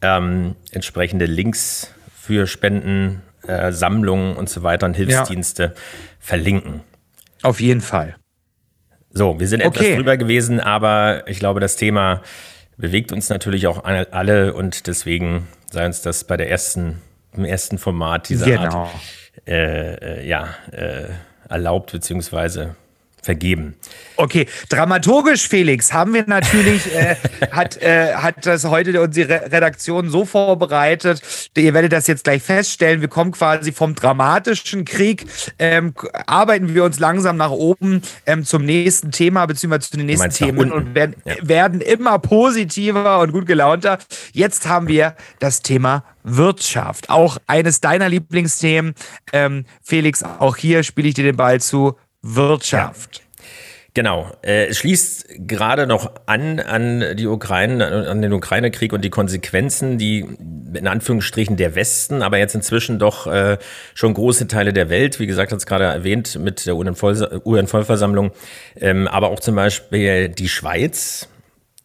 ähm, 0.00 0.54
entsprechende 0.70 1.26
Links 1.26 1.92
für 2.14 2.46
Spenden, 2.46 3.22
äh, 3.46 3.72
Sammlungen 3.72 4.36
und 4.36 4.48
so 4.48 4.62
weiter 4.62 4.86
und 4.86 4.94
Hilfsdienste 4.94 5.62
ja. 5.62 5.72
verlinken. 6.20 6.80
Auf 7.42 7.60
jeden 7.60 7.80
Fall. 7.80 8.14
So, 9.12 9.40
wir 9.40 9.48
sind 9.48 9.60
etwas 9.60 9.82
okay. 9.82 9.96
drüber 9.96 10.16
gewesen, 10.16 10.60
aber 10.60 11.24
ich 11.26 11.38
glaube, 11.38 11.60
das 11.60 11.76
Thema 11.76 12.22
bewegt 12.76 13.12
uns 13.12 13.28
natürlich 13.28 13.66
auch 13.66 13.84
alle 13.84 14.54
und 14.54 14.86
deswegen 14.86 15.48
sei 15.70 15.86
uns 15.86 16.02
das 16.02 16.24
bei 16.24 16.36
der 16.36 16.50
ersten, 16.50 17.02
im 17.36 17.44
ersten 17.44 17.78
Format 17.78 18.28
dieser 18.28 18.46
genau. 18.46 18.84
Art 18.84 18.90
äh, 19.46 20.20
äh, 20.20 20.28
ja, 20.28 20.48
äh, 20.72 21.08
erlaubt, 21.48 21.92
beziehungsweise 21.92 22.76
vergeben. 23.22 23.74
Okay, 24.16 24.46
dramaturgisch, 24.68 25.48
Felix, 25.48 25.92
haben 25.92 26.14
wir 26.14 26.24
natürlich, 26.26 26.94
äh, 26.94 27.16
hat, 27.50 27.76
äh, 27.82 28.14
hat 28.14 28.46
das 28.46 28.64
heute 28.64 29.00
unsere 29.00 29.50
Redaktion 29.52 30.10
so 30.10 30.24
vorbereitet, 30.24 31.22
ihr 31.56 31.74
werdet 31.74 31.92
das 31.92 32.06
jetzt 32.06 32.24
gleich 32.24 32.42
feststellen, 32.42 33.00
wir 33.00 33.08
kommen 33.08 33.32
quasi 33.32 33.72
vom 33.72 33.94
dramatischen 33.94 34.84
Krieg, 34.84 35.26
ähm, 35.58 35.94
arbeiten 36.26 36.74
wir 36.74 36.84
uns 36.84 36.98
langsam 36.98 37.36
nach 37.36 37.50
oben 37.50 38.02
ähm, 38.26 38.44
zum 38.44 38.64
nächsten 38.64 39.10
Thema, 39.10 39.46
beziehungsweise 39.46 39.90
zu 39.90 39.96
den 39.96 40.06
nächsten 40.06 40.30
Themen 40.30 40.72
und 40.72 40.94
werden, 40.94 41.16
ja. 41.24 41.36
werden 41.42 41.80
immer 41.80 42.18
positiver 42.18 43.20
und 43.20 43.32
gut 43.32 43.46
gelaunter. 43.46 43.98
Jetzt 44.32 44.68
haben 44.68 44.88
wir 44.88 45.16
das 45.38 45.62
Thema 45.62 46.04
Wirtschaft, 46.22 47.10
auch 47.10 47.38
eines 47.46 47.80
deiner 47.80 48.08
Lieblingsthemen. 48.08 48.94
Ähm, 49.32 49.64
Felix, 49.82 50.22
auch 50.22 50.56
hier 50.56 50.82
spiele 50.82 51.08
ich 51.08 51.14
dir 51.14 51.24
den 51.24 51.36
Ball 51.36 51.60
zu. 51.60 51.96
Wirtschaft. 52.22 53.18
Ja. 53.18 53.24
Genau. 53.92 54.30
Äh, 54.42 54.66
es 54.66 54.78
schließt 54.78 55.26
gerade 55.48 55.86
noch 55.86 56.12
an 56.26 56.60
an 56.60 57.16
die 57.16 57.26
Ukraine, 57.26 58.08
an 58.08 58.22
den 58.22 58.32
Ukraine-Krieg 58.32 58.92
und 58.92 59.04
die 59.04 59.10
Konsequenzen, 59.10 59.98
die 59.98 60.20
in 60.74 60.86
Anführungsstrichen 60.86 61.56
der 61.56 61.74
Westen, 61.74 62.22
aber 62.22 62.38
jetzt 62.38 62.54
inzwischen 62.54 63.00
doch 63.00 63.26
äh, 63.26 63.58
schon 63.94 64.14
große 64.14 64.46
Teile 64.46 64.72
der 64.72 64.88
Welt, 64.90 65.18
wie 65.18 65.26
gesagt, 65.26 65.50
hat 65.50 65.58
es 65.58 65.66
gerade 65.66 65.84
erwähnt 65.84 66.38
mit 66.38 66.66
der 66.66 66.76
UN-Vollversammlung, 66.76 68.30
ähm, 68.76 69.08
aber 69.08 69.30
auch 69.30 69.40
zum 69.40 69.56
Beispiel 69.56 70.28
die 70.28 70.48
Schweiz 70.48 71.28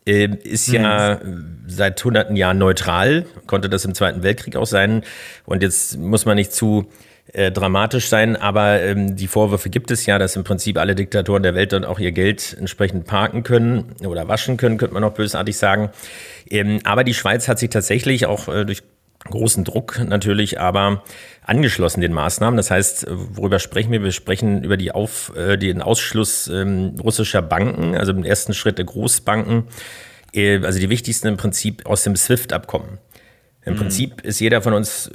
äh, 0.06 0.27
ist 0.44 0.68
ja 0.68 1.20
seit 1.65 2.04
hunderten 2.04 2.36
Jahren 2.36 2.60
neutral, 2.60 3.25
konnte 3.48 3.70
das 3.70 3.86
im 3.86 3.96
Zweiten 3.96 4.22
Weltkrieg 4.22 4.56
auch 4.56 4.68
sein. 4.68 5.04
Und 5.46 5.63
jetzt 5.63 5.98
muss 5.98 6.25
man 6.25 6.36
nicht 6.36 6.54
zu 6.54 6.92
äh, 7.34 7.51
dramatisch 7.51 8.08
sein, 8.08 8.36
aber 8.36 8.82
ähm, 8.82 9.15
die 9.15 9.27
Vorwürfe 9.27 9.70
gibt 9.70 9.91
es 9.91 10.05
ja, 10.05 10.20
dass 10.20 10.36
im 10.36 10.44
Prinzip 10.44 10.77
alle 10.77 10.96
Diktatoren 10.96 11.44
der 11.44 11.55
Welt 11.55 11.74
dann 11.74 11.84
auch 11.84 12.00
ihr 12.00 12.12
Geld 12.12 12.55
entsprechend 12.58 13.05
parken 13.05 13.44
können 13.44 13.96
oder 14.05 14.27
waschen 14.27 14.58
können, 14.58 14.77
könnte 14.77 14.94
man 14.94 15.01
noch 15.01 15.13
bösartig 15.13 15.58
sagen. 15.58 15.89
Ähm, 16.50 16.79
aber 16.84 17.03
die 17.03 17.13
Schweiz 17.13 17.48
hat 17.48 17.60
sich 17.60 17.70
tatsächlich 17.72 18.25
auch 18.25 18.48
äh, 18.48 18.63
durch 18.65 18.84
großen 19.25 19.63
Druck 19.63 20.00
natürlich, 20.05 20.60
aber 20.60 21.03
angeschlossen 21.44 22.01
den 22.01 22.13
Maßnahmen. 22.13 22.58
Das 22.58 22.72
heißt, 22.72 23.08
worüber 23.10 23.60
sprechen 23.60 23.91
wir? 23.91 24.03
Wir 24.03 24.12
sprechen 24.12 24.63
über 24.63 24.77
die 24.77 24.91
Auf, 24.91 25.36
äh, 25.36 25.58
den 25.58 25.82
Ausschluss 25.82 26.48
ähm, 26.48 26.96
russischer 27.03 27.41
Banken, 27.41 27.96
also 27.96 28.12
im 28.12 28.24
ersten 28.24 28.53
Schritt 28.53 28.77
der 28.77 28.86
Großbanken, 28.86 29.63
äh, 30.34 30.60
also 30.63 30.79
die 30.79 30.89
wichtigsten 30.89 31.27
im 31.27 31.38
Prinzip 31.38 31.86
aus 31.86 32.03
dem 32.03 32.15
SWIFT-Abkommen. 32.15 33.00
Im 33.65 33.74
mhm. 33.74 33.77
Prinzip 33.77 34.22
ist 34.22 34.39
jeder 34.39 34.62
von 34.62 34.74
uns 34.74 35.12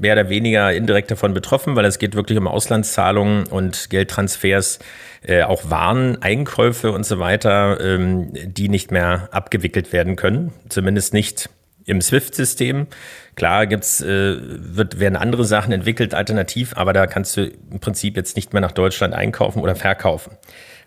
mehr 0.00 0.12
oder 0.12 0.28
weniger 0.28 0.72
indirekt 0.72 1.10
davon 1.10 1.34
betroffen, 1.34 1.74
weil 1.74 1.84
es 1.86 1.98
geht 1.98 2.14
wirklich 2.14 2.38
um 2.38 2.46
Auslandszahlungen 2.46 3.46
und 3.46 3.90
Geldtransfers, 3.90 4.78
äh, 5.22 5.42
auch 5.42 5.70
Waren, 5.70 6.22
Einkäufe 6.22 6.92
und 6.92 7.04
so 7.04 7.18
weiter, 7.18 7.80
ähm, 7.80 8.30
die 8.32 8.68
nicht 8.68 8.90
mehr 8.90 9.28
abgewickelt 9.32 9.92
werden 9.92 10.16
können. 10.16 10.52
Zumindest 10.68 11.14
nicht 11.14 11.50
im 11.86 12.02
SWIFT-System. 12.02 12.86
Klar 13.34 13.66
gibt's, 13.66 14.02
äh, 14.02 14.36
wird, 14.38 15.00
werden 15.00 15.16
andere 15.16 15.44
Sachen 15.44 15.72
entwickelt, 15.72 16.12
alternativ, 16.12 16.74
aber 16.76 16.92
da 16.92 17.06
kannst 17.06 17.36
du 17.36 17.50
im 17.70 17.80
Prinzip 17.80 18.16
jetzt 18.16 18.36
nicht 18.36 18.52
mehr 18.52 18.60
nach 18.60 18.72
Deutschland 18.72 19.14
einkaufen 19.14 19.62
oder 19.62 19.74
verkaufen. 19.74 20.32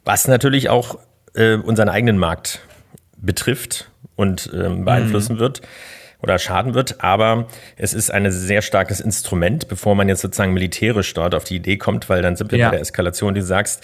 Was 0.05 0.27
natürlich 0.27 0.69
auch 0.69 0.99
äh, 1.33 1.55
unseren 1.55 1.89
eigenen 1.89 2.17
Markt 2.17 2.59
betrifft 3.17 3.89
und 4.15 4.51
ähm, 4.53 4.85
beeinflussen 4.85 5.35
mhm. 5.35 5.39
wird 5.39 5.61
oder 6.21 6.39
schaden 6.39 6.73
wird. 6.73 7.03
Aber 7.03 7.47
es 7.77 7.93
ist 7.93 8.11
ein 8.11 8.31
sehr 8.31 8.61
starkes 8.61 8.99
Instrument, 8.99 9.67
bevor 9.67 9.95
man 9.95 10.07
jetzt 10.09 10.21
sozusagen 10.21 10.53
militärisch 10.53 11.13
dort 11.13 11.35
auf 11.35 11.43
die 11.43 11.55
Idee 11.55 11.77
kommt, 11.77 12.09
weil 12.09 12.21
dann 12.21 12.35
sind 12.35 12.51
wir 12.51 12.59
ja. 12.59 12.67
bei 12.67 12.75
der 12.75 12.81
Eskalation, 12.81 13.33
die 13.33 13.41
du 13.41 13.45
sagst. 13.45 13.83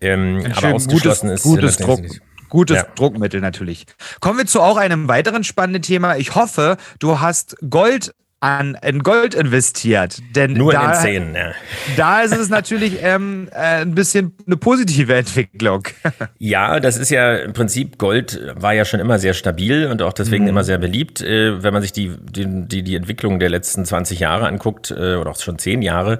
Ähm, 0.00 0.44
aber 0.56 0.74
ausgeschlossen 0.74 1.28
gutes, 1.28 1.40
ist 1.40 1.42
gutes 1.44 1.76
Druck. 1.78 2.00
Gutes 2.48 2.76
ja. 2.76 2.86
Druckmittel 2.94 3.40
natürlich. 3.40 3.86
Kommen 4.20 4.38
wir 4.38 4.46
zu 4.46 4.60
auch 4.60 4.76
einem 4.76 5.08
weiteren 5.08 5.42
spannenden 5.42 5.82
Thema. 5.82 6.16
Ich 6.16 6.36
hoffe, 6.36 6.76
du 7.00 7.18
hast 7.18 7.56
Gold 7.68 8.14
an, 8.44 8.76
in 8.82 9.02
Gold 9.02 9.34
investiert. 9.34 10.18
Denn 10.36 10.52
Nur 10.52 10.72
da, 10.72 10.82
in 10.82 10.90
den 10.90 11.00
Zähnen, 11.00 11.34
ja. 11.34 11.52
Da 11.96 12.20
ist 12.20 12.36
es 12.36 12.50
natürlich 12.50 12.98
ähm, 13.02 13.48
äh, 13.52 13.80
ein 13.80 13.94
bisschen 13.94 14.36
eine 14.46 14.56
positive 14.56 15.14
Entwicklung. 15.14 15.88
Ja, 16.38 16.78
das 16.80 16.98
ist 16.98 17.10
ja 17.10 17.36
im 17.36 17.52
Prinzip, 17.52 17.96
Gold 17.96 18.40
war 18.54 18.74
ja 18.74 18.84
schon 18.84 19.00
immer 19.00 19.18
sehr 19.18 19.34
stabil 19.34 19.86
und 19.86 20.02
auch 20.02 20.12
deswegen 20.12 20.44
mhm. 20.44 20.50
immer 20.50 20.64
sehr 20.64 20.78
beliebt. 20.78 21.22
Äh, 21.22 21.62
wenn 21.62 21.72
man 21.72 21.80
sich 21.80 21.92
die, 21.92 22.12
die, 22.18 22.46
die, 22.66 22.82
die 22.82 22.96
Entwicklung 22.96 23.38
der 23.38 23.48
letzten 23.48 23.84
20 23.84 24.20
Jahre 24.20 24.46
anguckt, 24.46 24.90
äh, 24.90 25.14
oder 25.14 25.30
auch 25.30 25.38
schon 25.38 25.58
10 25.58 25.80
Jahre, 25.82 26.18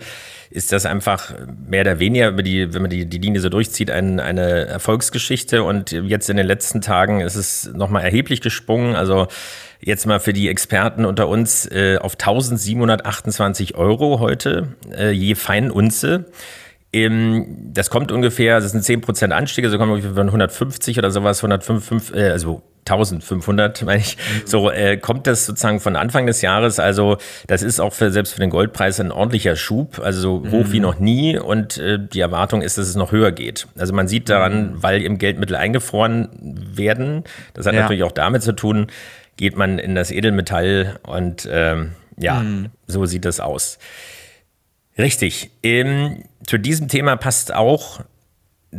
ist 0.54 0.70
das 0.70 0.86
einfach 0.86 1.34
mehr 1.68 1.80
oder 1.80 1.98
weniger, 1.98 2.30
die, 2.30 2.72
wenn 2.72 2.82
man 2.82 2.90
die, 2.90 3.06
die 3.06 3.18
Linie 3.18 3.40
so 3.40 3.48
durchzieht, 3.48 3.90
ein, 3.90 4.20
eine 4.20 4.66
Erfolgsgeschichte. 4.66 5.64
Und 5.64 5.90
jetzt 5.90 6.30
in 6.30 6.36
den 6.36 6.46
letzten 6.46 6.80
Tagen 6.80 7.20
ist 7.20 7.34
es 7.34 7.72
nochmal 7.74 8.04
erheblich 8.04 8.40
gesprungen. 8.40 8.94
Also 8.94 9.26
jetzt 9.80 10.06
mal 10.06 10.20
für 10.20 10.32
die 10.32 10.48
Experten 10.48 11.06
unter 11.06 11.26
uns 11.26 11.66
äh, 11.66 11.98
auf 12.00 12.12
1728 12.12 13.74
Euro 13.74 14.20
heute 14.20 14.76
äh, 14.96 15.10
je 15.10 15.34
Feinunze. 15.34 16.26
Ähm, 16.92 17.72
das 17.72 17.90
kommt 17.90 18.12
ungefähr, 18.12 18.60
das 18.60 18.70
sind 18.70 18.84
10% 18.84 19.30
Anstieg, 19.30 19.64
also 19.64 19.76
kommen 19.76 19.90
ungefähr 19.90 20.14
von 20.14 20.28
150 20.28 20.98
oder 20.98 21.10
sowas, 21.10 21.38
155, 21.38 22.14
äh, 22.14 22.28
also 22.28 22.62
1500, 22.86 23.82
meine 23.82 24.00
ich. 24.00 24.16
Mhm. 24.16 24.46
So 24.46 24.70
äh, 24.70 24.96
kommt 24.96 25.26
das 25.26 25.46
sozusagen 25.46 25.80
von 25.80 25.96
Anfang 25.96 26.26
des 26.26 26.42
Jahres. 26.42 26.78
Also 26.78 27.16
das 27.46 27.62
ist 27.62 27.80
auch 27.80 27.92
für, 27.92 28.10
selbst 28.10 28.34
für 28.34 28.40
den 28.40 28.50
Goldpreis 28.50 29.00
ein 29.00 29.10
ordentlicher 29.10 29.56
Schub, 29.56 30.00
also 30.00 30.20
so 30.20 30.50
hoch 30.50 30.66
mhm. 30.66 30.72
wie 30.72 30.80
noch 30.80 30.98
nie. 30.98 31.38
Und 31.38 31.78
äh, 31.78 31.98
die 31.98 32.20
Erwartung 32.20 32.62
ist, 32.62 32.78
dass 32.78 32.88
es 32.88 32.96
noch 32.96 33.12
höher 33.12 33.32
geht. 33.32 33.66
Also 33.76 33.94
man 33.94 34.08
sieht 34.08 34.28
daran, 34.28 34.74
mhm. 34.74 34.82
weil 34.82 35.02
eben 35.02 35.18
Geldmittel 35.18 35.56
eingefroren 35.56 36.28
werden, 36.40 37.24
das 37.54 37.66
hat 37.66 37.74
ja. 37.74 37.82
natürlich 37.82 38.02
auch 38.02 38.12
damit 38.12 38.42
zu 38.42 38.52
tun, 38.52 38.88
geht 39.36 39.56
man 39.56 39.78
in 39.78 39.94
das 39.94 40.10
Edelmetall 40.10 41.00
und 41.02 41.48
ähm, 41.50 41.92
ja, 42.16 42.40
mhm. 42.40 42.70
so 42.86 43.06
sieht 43.06 43.24
das 43.24 43.40
aus. 43.40 43.78
Richtig. 44.96 45.50
Ähm, 45.62 46.24
zu 46.46 46.58
diesem 46.58 46.88
Thema 46.88 47.16
passt 47.16 47.52
auch, 47.52 48.00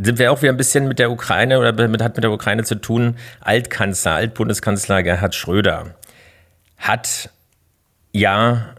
sind 0.01 0.19
wir 0.19 0.31
auch 0.31 0.41
wieder 0.41 0.51
ein 0.51 0.57
bisschen 0.57 0.87
mit 0.87 0.99
der 0.99 1.11
Ukraine 1.11 1.59
oder 1.59 1.87
mit, 1.87 2.01
hat 2.01 2.15
mit 2.15 2.23
der 2.23 2.31
Ukraine 2.31 2.63
zu 2.63 2.75
tun. 2.75 3.17
Altkanzler, 3.41 4.13
Altbundeskanzler 4.13 5.03
Gerhard 5.03 5.35
Schröder 5.35 5.95
hat 6.77 7.29
ja 8.11 8.75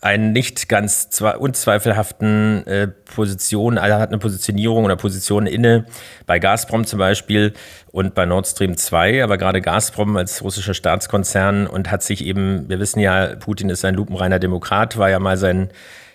einen 0.00 0.32
nicht 0.32 0.68
ganz 0.68 1.08
unzweifelhaften 1.38 2.66
äh, 2.66 2.86
Position, 2.86 3.78
also 3.78 3.96
hat 3.96 4.10
eine 4.10 4.18
Positionierung 4.18 4.84
oder 4.84 4.96
Position 4.96 5.46
inne, 5.46 5.86
bei 6.26 6.38
Gazprom 6.38 6.84
zum 6.84 6.98
Beispiel 6.98 7.54
und 7.90 8.14
bei 8.14 8.26
Nord 8.26 8.46
Stream 8.46 8.76
2, 8.76 9.24
aber 9.24 9.38
gerade 9.38 9.60
Gazprom 9.60 10.16
als 10.16 10.42
russischer 10.42 10.74
Staatskonzern 10.74 11.66
und 11.66 11.90
hat 11.90 12.02
sich 12.02 12.24
eben, 12.24 12.68
wir 12.68 12.78
wissen 12.78 13.00
ja, 13.00 13.34
Putin 13.36 13.70
ist 13.70 13.84
ein 13.84 13.94
lupenreiner 13.94 14.38
Demokrat, 14.38 14.96
war 14.96 15.10
ja 15.10 15.18
mal 15.18 15.38
sein 15.38 15.70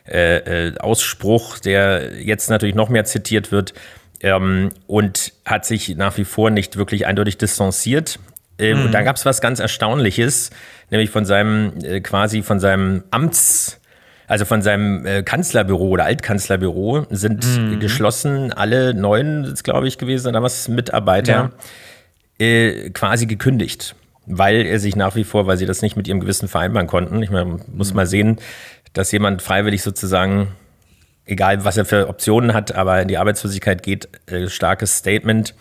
äh, 0.08 0.68
äh, 0.68 0.78
Ausspruch, 0.78 1.60
der 1.60 2.22
jetzt 2.22 2.50
natürlich 2.50 2.76
noch 2.76 2.90
mehr 2.90 3.06
zitiert 3.06 3.52
wird, 3.52 3.74
ähm, 4.22 4.70
und 4.88 5.34
hat 5.46 5.66
sich 5.66 5.96
nach 5.96 6.18
wie 6.18 6.26
vor 6.26 6.50
nicht 6.50 6.78
wirklich 6.78 7.06
eindeutig 7.06 7.38
distanziert. 7.38 8.20
Ähm, 8.58 8.80
mhm. 8.80 8.86
Und 8.86 8.92
da 8.94 9.02
gab 9.02 9.16
es 9.16 9.26
was 9.26 9.42
ganz 9.42 9.60
Erstaunliches, 9.60 10.52
nämlich 10.90 11.10
von 11.10 11.26
seinem 11.26 11.74
äh, 11.84 12.02
quasi 12.02 12.42
von 12.42 12.60
seinem 12.60 13.04
Amts 13.12 13.82
also 14.32 14.46
von 14.46 14.62
seinem 14.62 15.06
äh, 15.06 15.24
Kanzlerbüro 15.24 15.90
oder 15.90 16.06
Altkanzlerbüro 16.06 17.06
sind 17.10 17.46
mhm. 17.46 17.82
geschlossen 17.82 18.54
alle 18.54 18.94
neun, 18.94 19.56
glaube 19.62 19.90
ich, 19.90 19.98
gewesen, 19.98 20.30
oder 20.30 20.42
was, 20.42 20.70
Mitarbeiter 20.70 21.52
ja. 22.40 22.46
äh, 22.46 22.92
quasi 22.92 23.26
gekündigt. 23.26 23.94
Weil 24.28 24.66
er 24.66 24.80
sich 24.80 24.96
nach 24.96 25.18
wie 25.18 25.26
vor, 25.26 25.48
weil 25.48 25.58
sie 25.58 25.66
das 25.66 25.82
nicht 25.82 25.98
mit 25.98 26.08
ihrem 26.08 26.22
Gewissen 26.22 26.48
vereinbaren 26.48 26.88
konnten. 26.88 27.22
Ich 27.22 27.30
meine, 27.30 27.60
muss 27.74 27.90
mhm. 27.90 27.96
mal 27.98 28.08
sehen, 28.08 28.40
dass 28.94 29.12
jemand 29.12 29.42
freiwillig 29.42 29.84
sozusagen, 29.84 30.48
egal 31.26 31.64
was 31.66 31.78
er 31.78 31.86
für 31.86 32.08
Optionen 32.08 32.54
hat, 32.54 32.74
aber 32.74 33.02
in 33.02 33.08
die 33.08 33.18
Arbeitslosigkeit 33.18 33.84
geht, 33.84 34.10
äh, 34.28 34.48
starkes 34.48 34.98
Statement. 34.98 35.54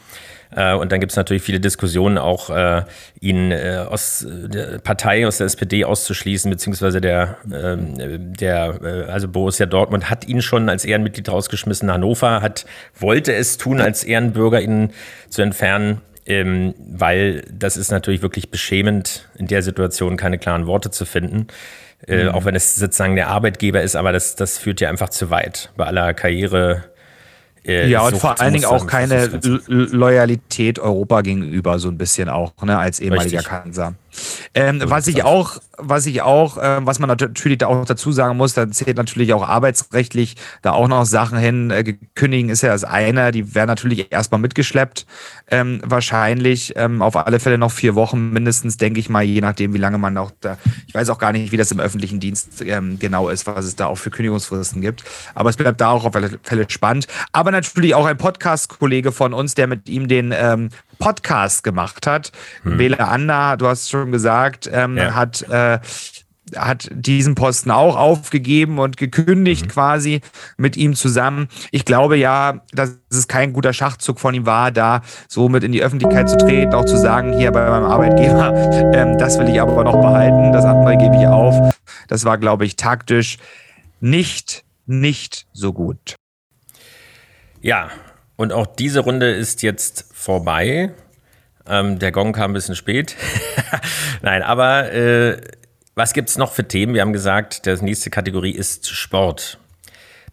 Äh, 0.54 0.74
und 0.74 0.90
dann 0.90 1.00
gibt 1.00 1.12
es 1.12 1.16
natürlich 1.16 1.42
viele 1.42 1.60
Diskussionen, 1.60 2.18
auch 2.18 2.50
äh, 2.50 2.82
ihn 3.20 3.52
äh, 3.52 3.84
aus 3.88 4.26
der 4.28 4.78
Partei, 4.78 5.26
aus 5.26 5.38
der 5.38 5.46
SPD 5.46 5.84
auszuschließen, 5.84 6.50
beziehungsweise 6.50 7.00
der, 7.00 7.36
ähm, 7.52 8.34
der 8.34 8.78
äh, 8.82 9.10
also 9.10 9.28
Borussia 9.28 9.66
Dortmund 9.66 10.10
hat 10.10 10.26
ihn 10.26 10.42
schon 10.42 10.68
als 10.68 10.84
Ehrenmitglied 10.84 11.28
rausgeschmissen. 11.28 11.90
Hannover 11.92 12.42
hat, 12.42 12.66
wollte 12.98 13.32
es 13.32 13.58
tun, 13.58 13.80
als 13.80 14.02
Ehrenbürger 14.02 14.60
ihn 14.60 14.92
zu 15.28 15.42
entfernen. 15.42 16.00
Ähm, 16.26 16.74
weil 16.78 17.44
das 17.50 17.76
ist 17.76 17.90
natürlich 17.90 18.22
wirklich 18.22 18.50
beschämend, 18.50 19.28
in 19.36 19.46
der 19.46 19.62
Situation 19.62 20.16
keine 20.16 20.38
klaren 20.38 20.66
Worte 20.66 20.90
zu 20.90 21.04
finden. 21.04 21.46
Äh, 22.06 22.24
mhm. 22.24 22.28
Auch 22.30 22.44
wenn 22.44 22.54
es 22.54 22.76
sozusagen 22.76 23.16
der 23.16 23.28
Arbeitgeber 23.28 23.82
ist, 23.82 23.96
aber 23.96 24.12
das, 24.12 24.36
das 24.36 24.58
führt 24.58 24.80
ja 24.80 24.88
einfach 24.88 25.10
zu 25.10 25.30
weit. 25.30 25.70
Bei 25.76 25.86
aller 25.86 26.14
Karriere. 26.14 26.84
Äh, 27.64 27.88
ja, 27.88 28.00
und 28.02 28.16
vor 28.16 28.40
allen 28.40 28.54
Dingen 28.54 28.64
auch 28.64 28.86
keine 28.86 29.40
Loyalität 29.66 30.78
Europa 30.78 31.20
gegenüber, 31.20 31.78
so 31.78 31.88
ein 31.88 31.98
bisschen 31.98 32.30
auch, 32.30 32.54
ne, 32.62 32.78
als 32.78 33.00
ehemaliger 33.00 33.42
Kanzler. 33.42 33.94
Ähm, 34.54 34.82
was 34.84 35.06
ich 35.06 35.24
auch, 35.24 35.58
was 35.78 36.06
ich 36.06 36.22
auch, 36.22 36.58
äh, 36.58 36.84
was 36.84 36.98
man 36.98 37.08
natürlich 37.08 37.58
da 37.58 37.66
auch 37.66 37.84
dazu 37.84 38.12
sagen 38.12 38.36
muss, 38.36 38.54
da 38.54 38.70
zählt 38.70 38.96
natürlich 38.96 39.32
auch 39.32 39.46
arbeitsrechtlich 39.46 40.36
da 40.62 40.72
auch 40.72 40.88
noch 40.88 41.04
Sachen 41.04 41.38
hin. 41.38 41.70
Äh, 41.70 41.96
kündigen 42.14 42.50
ist 42.50 42.62
ja 42.62 42.70
das 42.70 42.84
eine, 42.84 43.32
die 43.32 43.54
werden 43.54 43.68
natürlich 43.68 44.12
erstmal 44.12 44.40
mitgeschleppt. 44.40 45.06
Ähm, 45.50 45.80
wahrscheinlich 45.84 46.74
ähm, 46.76 47.02
auf 47.02 47.16
alle 47.16 47.40
Fälle 47.40 47.58
noch 47.58 47.72
vier 47.72 47.94
Wochen 47.94 48.30
mindestens, 48.30 48.76
denke 48.76 49.00
ich 49.00 49.08
mal, 49.08 49.22
je 49.22 49.40
nachdem, 49.40 49.74
wie 49.74 49.78
lange 49.78 49.98
man 49.98 50.16
auch 50.18 50.32
da. 50.40 50.58
Ich 50.86 50.94
weiß 50.94 51.10
auch 51.10 51.18
gar 51.18 51.32
nicht, 51.32 51.52
wie 51.52 51.56
das 51.56 51.70
im 51.70 51.80
öffentlichen 51.80 52.20
Dienst 52.20 52.62
ähm, 52.62 52.98
genau 52.98 53.28
ist, 53.28 53.46
was 53.46 53.64
es 53.64 53.76
da 53.76 53.86
auch 53.86 53.98
für 53.98 54.10
Kündigungsfristen 54.10 54.80
gibt. 54.80 55.04
Aber 55.34 55.50
es 55.50 55.56
bleibt 55.56 55.80
da 55.80 55.90
auch 55.90 56.04
auf 56.04 56.14
alle 56.14 56.38
Fälle 56.42 56.66
spannend. 56.68 57.06
Aber 57.32 57.50
natürlich 57.50 57.94
auch 57.94 58.06
ein 58.06 58.16
Podcast-Kollege 58.16 59.12
von 59.12 59.32
uns, 59.34 59.54
der 59.54 59.66
mit 59.66 59.88
ihm 59.88 60.08
den 60.08 60.32
Podcast 61.00 61.64
gemacht 61.64 62.06
hat. 62.06 62.30
Hm. 62.62 62.76
Bela 62.76 63.08
Ander, 63.08 63.56
du 63.56 63.66
hast 63.66 63.90
schon 63.90 64.12
gesagt, 64.12 64.70
ähm, 64.72 64.96
ja. 64.96 65.14
hat 65.14 65.42
äh, 65.48 65.80
hat 66.56 66.88
diesen 66.92 67.34
Posten 67.34 67.70
auch 67.70 67.96
aufgegeben 67.96 68.78
und 68.78 68.96
gekündigt 68.96 69.66
mhm. 69.66 69.70
quasi 69.70 70.20
mit 70.56 70.76
ihm 70.76 70.94
zusammen. 70.94 71.48
Ich 71.70 71.84
glaube 71.84 72.16
ja, 72.16 72.62
dass 72.72 72.98
es 73.10 73.28
kein 73.28 73.52
guter 73.52 73.72
Schachzug 73.72 74.20
von 74.20 74.34
ihm 74.34 74.46
war, 74.46 74.70
da 74.70 75.02
so 75.28 75.48
mit 75.48 75.64
in 75.64 75.72
die 75.72 75.82
Öffentlichkeit 75.82 76.28
zu 76.28 76.36
treten, 76.38 76.74
auch 76.74 76.84
zu 76.84 76.96
sagen, 76.96 77.32
hier 77.32 77.52
bei 77.52 77.68
meinem 77.68 77.84
Arbeitgeber, 77.84 78.52
ähm, 78.94 79.18
das 79.18 79.38
will 79.38 79.48
ich 79.48 79.60
aber 79.60 79.84
noch 79.84 80.00
behalten, 80.00 80.52
das 80.52 80.64
andere 80.64 80.96
gebe 80.96 81.16
ich 81.16 81.26
auf. 81.26 81.74
Das 82.08 82.24
war, 82.24 82.38
glaube 82.38 82.64
ich, 82.64 82.76
taktisch 82.76 83.38
nicht, 84.00 84.64
nicht 84.86 85.46
so 85.52 85.72
gut. 85.72 86.16
Ja, 87.60 87.90
und 88.40 88.54
auch 88.54 88.66
diese 88.66 89.00
Runde 89.00 89.30
ist 89.30 89.62
jetzt 89.62 90.06
vorbei. 90.14 90.92
Ähm, 91.68 91.98
der 91.98 92.10
Gong 92.10 92.32
kam 92.32 92.52
ein 92.52 92.54
bisschen 92.54 92.74
spät. 92.74 93.14
Nein, 94.22 94.42
aber 94.42 94.90
äh, 94.94 95.36
was 95.94 96.14
gibt 96.14 96.30
es 96.30 96.38
noch 96.38 96.50
für 96.50 96.66
Themen? 96.66 96.94
Wir 96.94 97.02
haben 97.02 97.12
gesagt, 97.12 97.66
die 97.66 97.84
nächste 97.84 98.08
Kategorie 98.08 98.52
ist 98.52 98.88
Sport. 98.88 99.58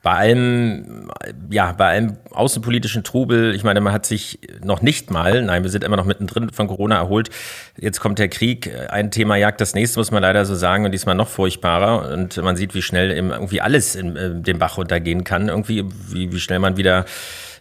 bei 0.03 0.13
allem, 0.13 1.11
ja, 1.49 1.73
bei 1.73 1.87
allem 1.89 2.15
außenpolitischen 2.31 3.03
Trubel, 3.03 3.53
ich 3.53 3.65
meine, 3.65 3.81
man 3.81 3.91
hat 3.91 4.05
sich 4.05 4.39
noch 4.63 4.81
nicht 4.81 5.11
mal, 5.11 5.41
nein, 5.41 5.63
wir 5.63 5.69
sind 5.69 5.83
immer 5.83 5.97
noch 5.97 6.05
mittendrin 6.05 6.49
von 6.51 6.69
Corona 6.69 6.95
erholt. 6.95 7.29
Jetzt 7.77 7.99
kommt 7.99 8.19
der 8.19 8.29
Krieg, 8.29 8.71
ein 8.87 9.11
Thema 9.11 9.35
jagt 9.35 9.59
das 9.59 9.75
nächste, 9.75 9.99
muss 9.99 10.11
man 10.11 10.21
leider 10.21 10.45
so 10.45 10.55
sagen, 10.55 10.85
und 10.85 10.93
diesmal 10.93 11.15
noch 11.15 11.27
furchtbarer. 11.27 12.09
Und 12.13 12.37
man 12.37 12.55
sieht, 12.55 12.73
wie 12.73 12.81
schnell 12.81 13.11
irgendwie 13.11 13.59
alles 13.59 13.95
in, 13.95 14.15
in 14.15 14.43
den 14.43 14.59
Bach 14.59 14.77
runtergehen 14.77 15.25
kann, 15.25 15.49
irgendwie, 15.49 15.83
wie, 16.07 16.31
wie 16.31 16.39
schnell 16.39 16.59
man 16.59 16.77
wieder 16.77 17.03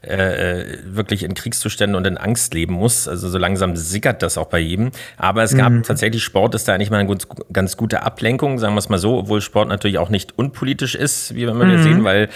äh, 0.03 0.61
äh, 0.61 0.79
wirklich 0.85 1.23
in 1.23 1.35
Kriegszuständen 1.35 1.97
und 1.97 2.07
in 2.07 2.19
Angst 2.19 2.55
leben 2.55 2.75
muss. 2.75 3.09
Also 3.09 3.29
so 3.29 3.38
langsam 3.38 3.76
sickert 3.76 4.23
das 4.23 4.38
auch 4.38 4.47
bei 4.47 4.59
jedem. 4.59 4.91
Aber 5.17 5.43
es 5.43 5.57
gab 5.57 5.73
mhm. 5.73 5.83
tatsächlich 5.83 6.23
Sport, 6.23 6.55
ist 6.55 6.69
da 6.69 6.75
eigentlich 6.75 6.91
mal 6.91 6.99
eine 6.99 7.09
ganz, 7.09 7.26
ganz 7.53 7.76
gute 7.76 8.03
Ablenkung, 8.03 8.59
sagen 8.59 8.75
wir 8.75 8.79
es 8.79 8.88
mal 8.88 8.99
so, 8.99 9.19
obwohl 9.19 9.41
Sport 9.41 9.69
natürlich 9.69 9.99
auch 9.99 10.09
nicht 10.09 10.38
unpolitisch 10.38 10.95
ist, 10.95 11.35
wie 11.35 11.41
wir 11.41 11.49
immer 11.49 11.65
mhm. 11.65 11.83
sehen, 11.83 12.05
weil 12.05 12.29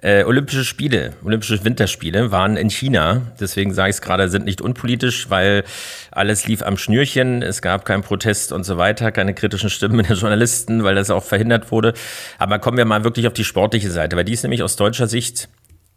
äh, 0.00 0.22
Olympische 0.22 0.64
Spiele, 0.64 1.14
Olympische 1.24 1.64
Winterspiele 1.64 2.30
waren 2.30 2.56
in 2.56 2.70
China. 2.70 3.22
Deswegen 3.40 3.74
sage 3.74 3.90
ich 3.90 3.96
es 3.96 4.02
gerade, 4.02 4.28
sind 4.28 4.44
nicht 4.44 4.60
unpolitisch, 4.60 5.28
weil 5.28 5.64
alles 6.12 6.46
lief 6.46 6.62
am 6.62 6.76
Schnürchen. 6.76 7.42
Es 7.42 7.62
gab 7.62 7.84
keinen 7.84 8.02
Protest 8.02 8.52
und 8.52 8.64
so 8.64 8.78
weiter, 8.78 9.10
keine 9.10 9.34
kritischen 9.34 9.70
Stimmen 9.70 10.04
der 10.06 10.16
Journalisten, 10.16 10.84
weil 10.84 10.94
das 10.94 11.10
auch 11.10 11.24
verhindert 11.24 11.72
wurde. 11.72 11.94
Aber 12.38 12.58
kommen 12.58 12.76
wir 12.76 12.84
mal 12.84 13.02
wirklich 13.04 13.26
auf 13.26 13.32
die 13.32 13.44
sportliche 13.44 13.90
Seite, 13.90 14.16
weil 14.16 14.24
die 14.24 14.32
ist 14.32 14.42
nämlich 14.44 14.62
aus 14.62 14.76
deutscher 14.76 15.08
Sicht 15.08 15.48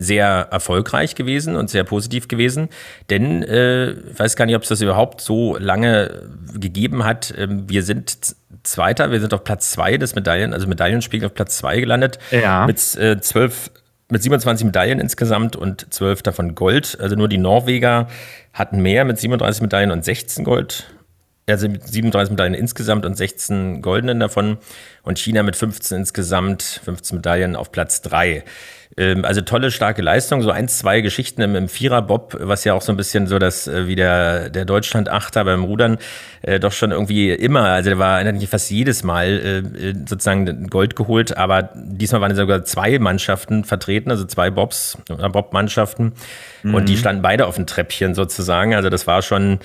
sehr 0.02 0.48
erfolgreich 0.52 1.16
gewesen 1.16 1.56
und 1.56 1.70
sehr 1.70 1.84
positiv 1.84 2.28
gewesen, 2.28 2.70
denn 3.10 3.44
äh, 3.44 3.92
ich 3.92 4.20
weiß 4.20 4.36
gar 4.36 4.46
nicht, 4.46 4.56
ob 4.56 4.64
es 4.64 4.70
das 4.70 4.82
überhaupt 4.82 5.22
so 5.22 5.58
lange 5.58 6.30
gegeben 6.60 7.06
hat. 7.06 7.34
Ähm, 7.38 7.70
wir 7.70 7.84
sind 7.84 8.36
Zweiter, 8.64 9.12
wir 9.12 9.20
sind 9.20 9.34
auf 9.34 9.44
Platz 9.44 9.72
zwei 9.72 9.98
des 9.98 10.16
Medaillen, 10.16 10.54
also 10.54 10.68
Medaillenspiegel 10.68 11.28
auf 11.28 11.34
Platz 11.34 11.58
zwei 11.58 11.80
gelandet 11.80 12.20
ja. 12.32 12.66
mit 12.66 12.96
äh, 12.96 13.20
zwölf 13.22 13.72
mit 14.10 14.22
27 14.22 14.66
Medaillen 14.66 15.00
insgesamt 15.00 15.56
und 15.56 15.94
12 15.94 16.22
davon 16.22 16.54
Gold. 16.54 16.98
Also 17.00 17.16
nur 17.16 17.30
die 17.30 17.38
Norweger 17.38 18.08
hatten 18.52 18.82
mehr 18.82 19.06
mit 19.06 19.18
37 19.18 19.62
Medaillen 19.62 19.92
und 19.92 20.04
16 20.04 20.44
Gold. 20.44 20.86
Also 21.48 21.70
mit 21.70 21.88
37 21.88 22.32
Medaillen 22.32 22.54
insgesamt 22.54 23.06
und 23.06 23.16
16 23.16 23.82
goldenen 23.82 24.20
davon. 24.20 24.58
Und 25.04 25.18
China 25.18 25.44
mit 25.44 25.56
15 25.56 26.00
insgesamt, 26.00 26.82
15 26.84 27.20
Medaillen 27.20 27.56
auf 27.56 27.72
Platz 27.72 28.02
3 28.02 28.44
also 28.98 29.42
tolle, 29.42 29.72
starke 29.72 30.02
Leistung. 30.02 30.42
So 30.42 30.52
ein, 30.52 30.68
zwei 30.68 31.02
Geschichten 31.02 31.42
im, 31.42 31.56
im 31.56 31.70
Vierer-Bob, 31.70 32.38
was 32.40 32.64
ja 32.66 32.74
auch 32.74 32.82
so 32.82 32.92
ein 32.92 32.98
bisschen 32.98 33.28
so 33.28 33.40
das, 33.40 33.68
äh, 33.68 33.88
wie 33.88 33.96
der, 33.96 34.50
der 34.50 34.66
Deutschland-Achter 34.66 35.46
beim 35.46 35.64
Rudern 35.64 35.98
äh, 36.42 36.60
doch 36.60 36.72
schon 36.72 36.92
irgendwie 36.92 37.32
immer, 37.32 37.64
also 37.64 37.90
der 37.90 38.00
war 38.00 38.18
eigentlich 38.18 38.50
fast 38.50 38.70
jedes 38.70 39.04
Mal 39.04 39.28
äh, 39.80 39.90
äh, 39.90 39.94
sozusagen 40.06 40.68
Gold 40.68 40.96
geholt, 40.96 41.38
aber 41.38 41.70
diesmal 41.76 42.22
waren 42.22 42.36
sogar 42.36 42.64
zwei 42.64 43.00
Mannschaften 43.00 43.64
vertreten, 43.64 44.12
also 44.12 44.26
zwei 44.26 44.50
Bobs, 44.50 44.98
Bob-Mannschaften. 45.08 46.14
Mhm. 46.64 46.76
Und 46.76 46.90
die 46.90 46.94
mhm. 46.94 46.98
standen 46.98 47.22
beide 47.22 47.48
auf 47.48 47.56
dem 47.56 47.68
Treppchen 47.68 48.14
sozusagen. 48.16 48.76
Also 48.76 48.90
das 48.90 49.08
war 49.08 49.22
schon 49.22 49.60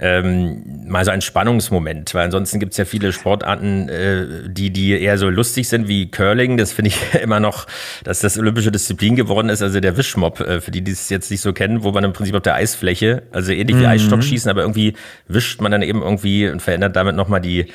ähm, 0.00 0.62
mal 0.86 1.04
so 1.04 1.10
ein 1.10 1.20
Spannungsmoment, 1.20 2.14
weil 2.14 2.24
ansonsten 2.24 2.58
gibt 2.58 2.72
es 2.72 2.78
ja 2.78 2.86
viele 2.86 3.12
Sportarten, 3.12 3.88
äh, 3.90 4.48
die, 4.48 4.70
die 4.70 4.98
eher 4.98 5.18
so 5.18 5.28
lustig 5.28 5.68
sind 5.68 5.88
wie 5.88 6.10
Curling. 6.10 6.56
Das 6.56 6.72
finde 6.72 6.88
ich 6.88 7.14
immer 7.22 7.38
noch, 7.38 7.66
dass 8.02 8.20
das 8.20 8.38
olympische 8.38 8.72
Disziplin 8.72 9.14
geworden 9.14 9.50
ist, 9.50 9.62
also 9.62 9.78
der 9.78 9.98
Wischmob, 9.98 10.40
äh, 10.40 10.60
für 10.62 10.70
die, 10.70 10.80
die 10.82 10.92
es 10.92 11.10
jetzt 11.10 11.30
nicht 11.30 11.42
so 11.42 11.52
kennen, 11.52 11.82
wo 11.82 11.92
man 11.92 12.02
im 12.02 12.14
Prinzip 12.14 12.34
auf 12.34 12.42
der 12.42 12.54
Eisfläche, 12.54 13.24
also 13.30 13.52
ähnlich 13.52 13.76
wie 13.76 13.82
mhm. 13.82 13.88
Eisstockschießen, 13.88 14.50
aber 14.50 14.62
irgendwie 14.62 14.94
wischt 15.28 15.60
man 15.60 15.70
dann 15.70 15.82
eben 15.82 16.00
irgendwie 16.00 16.48
und 16.48 16.62
verändert 16.62 16.96
damit 16.96 17.14
nochmal 17.14 17.42
die, 17.42 17.66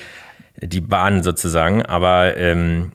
die 0.58 0.82
Bahn 0.82 1.22
sozusagen. 1.22 1.84
Aber 1.84 2.36
ähm, 2.38 2.92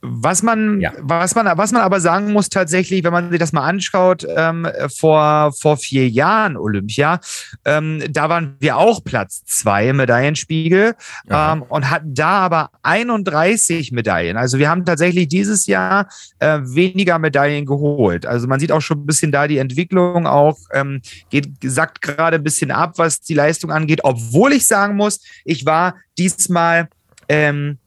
was 0.00 0.44
man, 0.44 0.80
ja. 0.80 0.92
was 1.00 1.34
man, 1.34 1.46
was 1.58 1.72
man 1.72 1.82
aber 1.82 2.00
sagen 2.00 2.32
muss 2.32 2.48
tatsächlich, 2.48 3.02
wenn 3.02 3.12
man 3.12 3.30
sich 3.30 3.40
das 3.40 3.52
mal 3.52 3.66
anschaut, 3.66 4.24
ähm, 4.36 4.66
vor, 4.96 5.52
vor 5.52 5.76
vier 5.76 6.08
Jahren 6.08 6.56
Olympia, 6.56 7.18
ähm, 7.64 8.02
da 8.08 8.28
waren 8.28 8.56
wir 8.60 8.76
auch 8.76 9.02
Platz 9.02 9.44
zwei 9.44 9.88
im 9.88 9.96
Medaillenspiegel 9.96 10.94
ähm, 11.28 11.62
und 11.62 11.90
hatten 11.90 12.14
da 12.14 12.28
aber 12.28 12.70
31 12.82 13.90
Medaillen. 13.90 14.36
Also 14.36 14.58
wir 14.58 14.70
haben 14.70 14.84
tatsächlich 14.84 15.26
dieses 15.26 15.66
Jahr 15.66 16.08
äh, 16.38 16.60
weniger 16.62 17.18
Medaillen 17.18 17.66
geholt. 17.66 18.24
Also 18.24 18.46
man 18.46 18.60
sieht 18.60 18.70
auch 18.70 18.82
schon 18.82 18.98
ein 18.98 19.06
bisschen 19.06 19.32
da 19.32 19.48
die 19.48 19.58
Entwicklung 19.58 20.28
auch, 20.28 20.58
ähm, 20.72 21.02
geht, 21.28 21.48
sackt 21.64 22.02
gerade 22.02 22.36
ein 22.36 22.44
bisschen 22.44 22.70
ab, 22.70 22.94
was 22.98 23.20
die 23.20 23.34
Leistung 23.34 23.72
angeht, 23.72 24.00
obwohl 24.04 24.52
ich 24.52 24.66
sagen 24.68 24.94
muss, 24.94 25.20
ich 25.44 25.66
war 25.66 25.96
diesmal 26.16 26.88
ähm, 27.28 27.78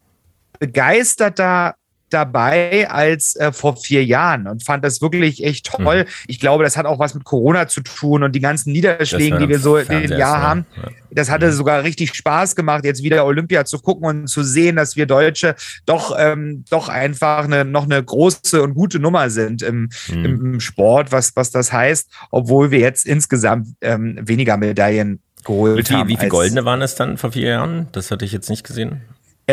begeisterter 0.60 1.76
dabei 2.13 2.89
als 2.89 3.36
äh, 3.36 3.52
vor 3.52 3.78
vier 3.78 4.06
Jahren 4.06 4.47
und 4.47 4.63
fand 4.63 4.84
das 4.84 5.02
wirklich 5.02 5.43
echt 5.43 5.65
toll. 5.65 6.04
Mhm. 6.04 6.10
Ich 6.28 6.39
glaube, 6.39 6.63
das 6.63 6.78
hat 6.78 6.86
auch 6.86 7.00
was 7.00 7.13
mit 7.13 7.24
Corona 7.24 7.67
zu 7.67 7.82
tun 7.82 8.24
und 8.24 8.34
die 8.34 8.39
ganzen 8.39 8.71
Niederschläge, 8.71 9.38
die 9.38 9.50
wir 9.50 9.60
so 9.60 9.78
in 9.78 9.88
dem 9.88 10.17
Jahr 10.17 10.41
haben. 10.41 10.65
Ja. 10.76 10.89
Das 11.12 11.30
hatte 11.30 11.47
mhm. 11.47 11.52
sogar 11.52 11.84
richtig 11.84 12.13
Spaß 12.13 12.56
gemacht, 12.56 12.86
jetzt 12.86 13.04
wieder 13.04 13.26
Olympia 13.26 13.65
zu 13.65 13.80
gucken 13.80 14.06
und 14.06 14.28
zu 14.28 14.43
sehen, 14.43 14.76
dass 14.76 14.95
wir 14.95 15.06
Deutsche 15.06 15.56
doch, 15.86 16.15
ähm, 16.17 16.63
doch 16.69 16.89
einfach 16.89 17.45
eine, 17.45 17.65
noch 17.65 17.84
eine 17.84 18.02
große 18.02 18.62
und 18.62 18.74
gute 18.74 19.00
Nummer 19.00 19.30
sind 19.30 19.62
im, 19.62 19.89
mhm. 20.10 20.26
im 20.26 20.60
Sport, 20.60 21.12
was, 21.12 21.36
was 21.36 21.52
das 21.52 21.74
heißt, 21.74 22.10
obwohl 22.32 22.71
wir 22.71 22.80
jetzt 22.80 23.06
insgesamt 23.06 23.67
ähm, 23.82 24.19
weniger 24.21 24.58
Medaillen 24.58 25.19
geholt 25.43 25.89
wie, 25.89 25.93
haben. 25.93 26.08
Wie 26.10 26.17
viele 26.17 26.30
goldene 26.30 26.65
waren 26.65 26.82
es 26.82 26.95
dann 26.95 27.17
vor 27.17 27.32
vier 27.32 27.50
Jahren? 27.50 27.88
Das 27.91 28.12
hatte 28.12 28.26
ich 28.26 28.32
jetzt 28.32 28.50
nicht 28.50 28.65
gesehen. 28.65 29.02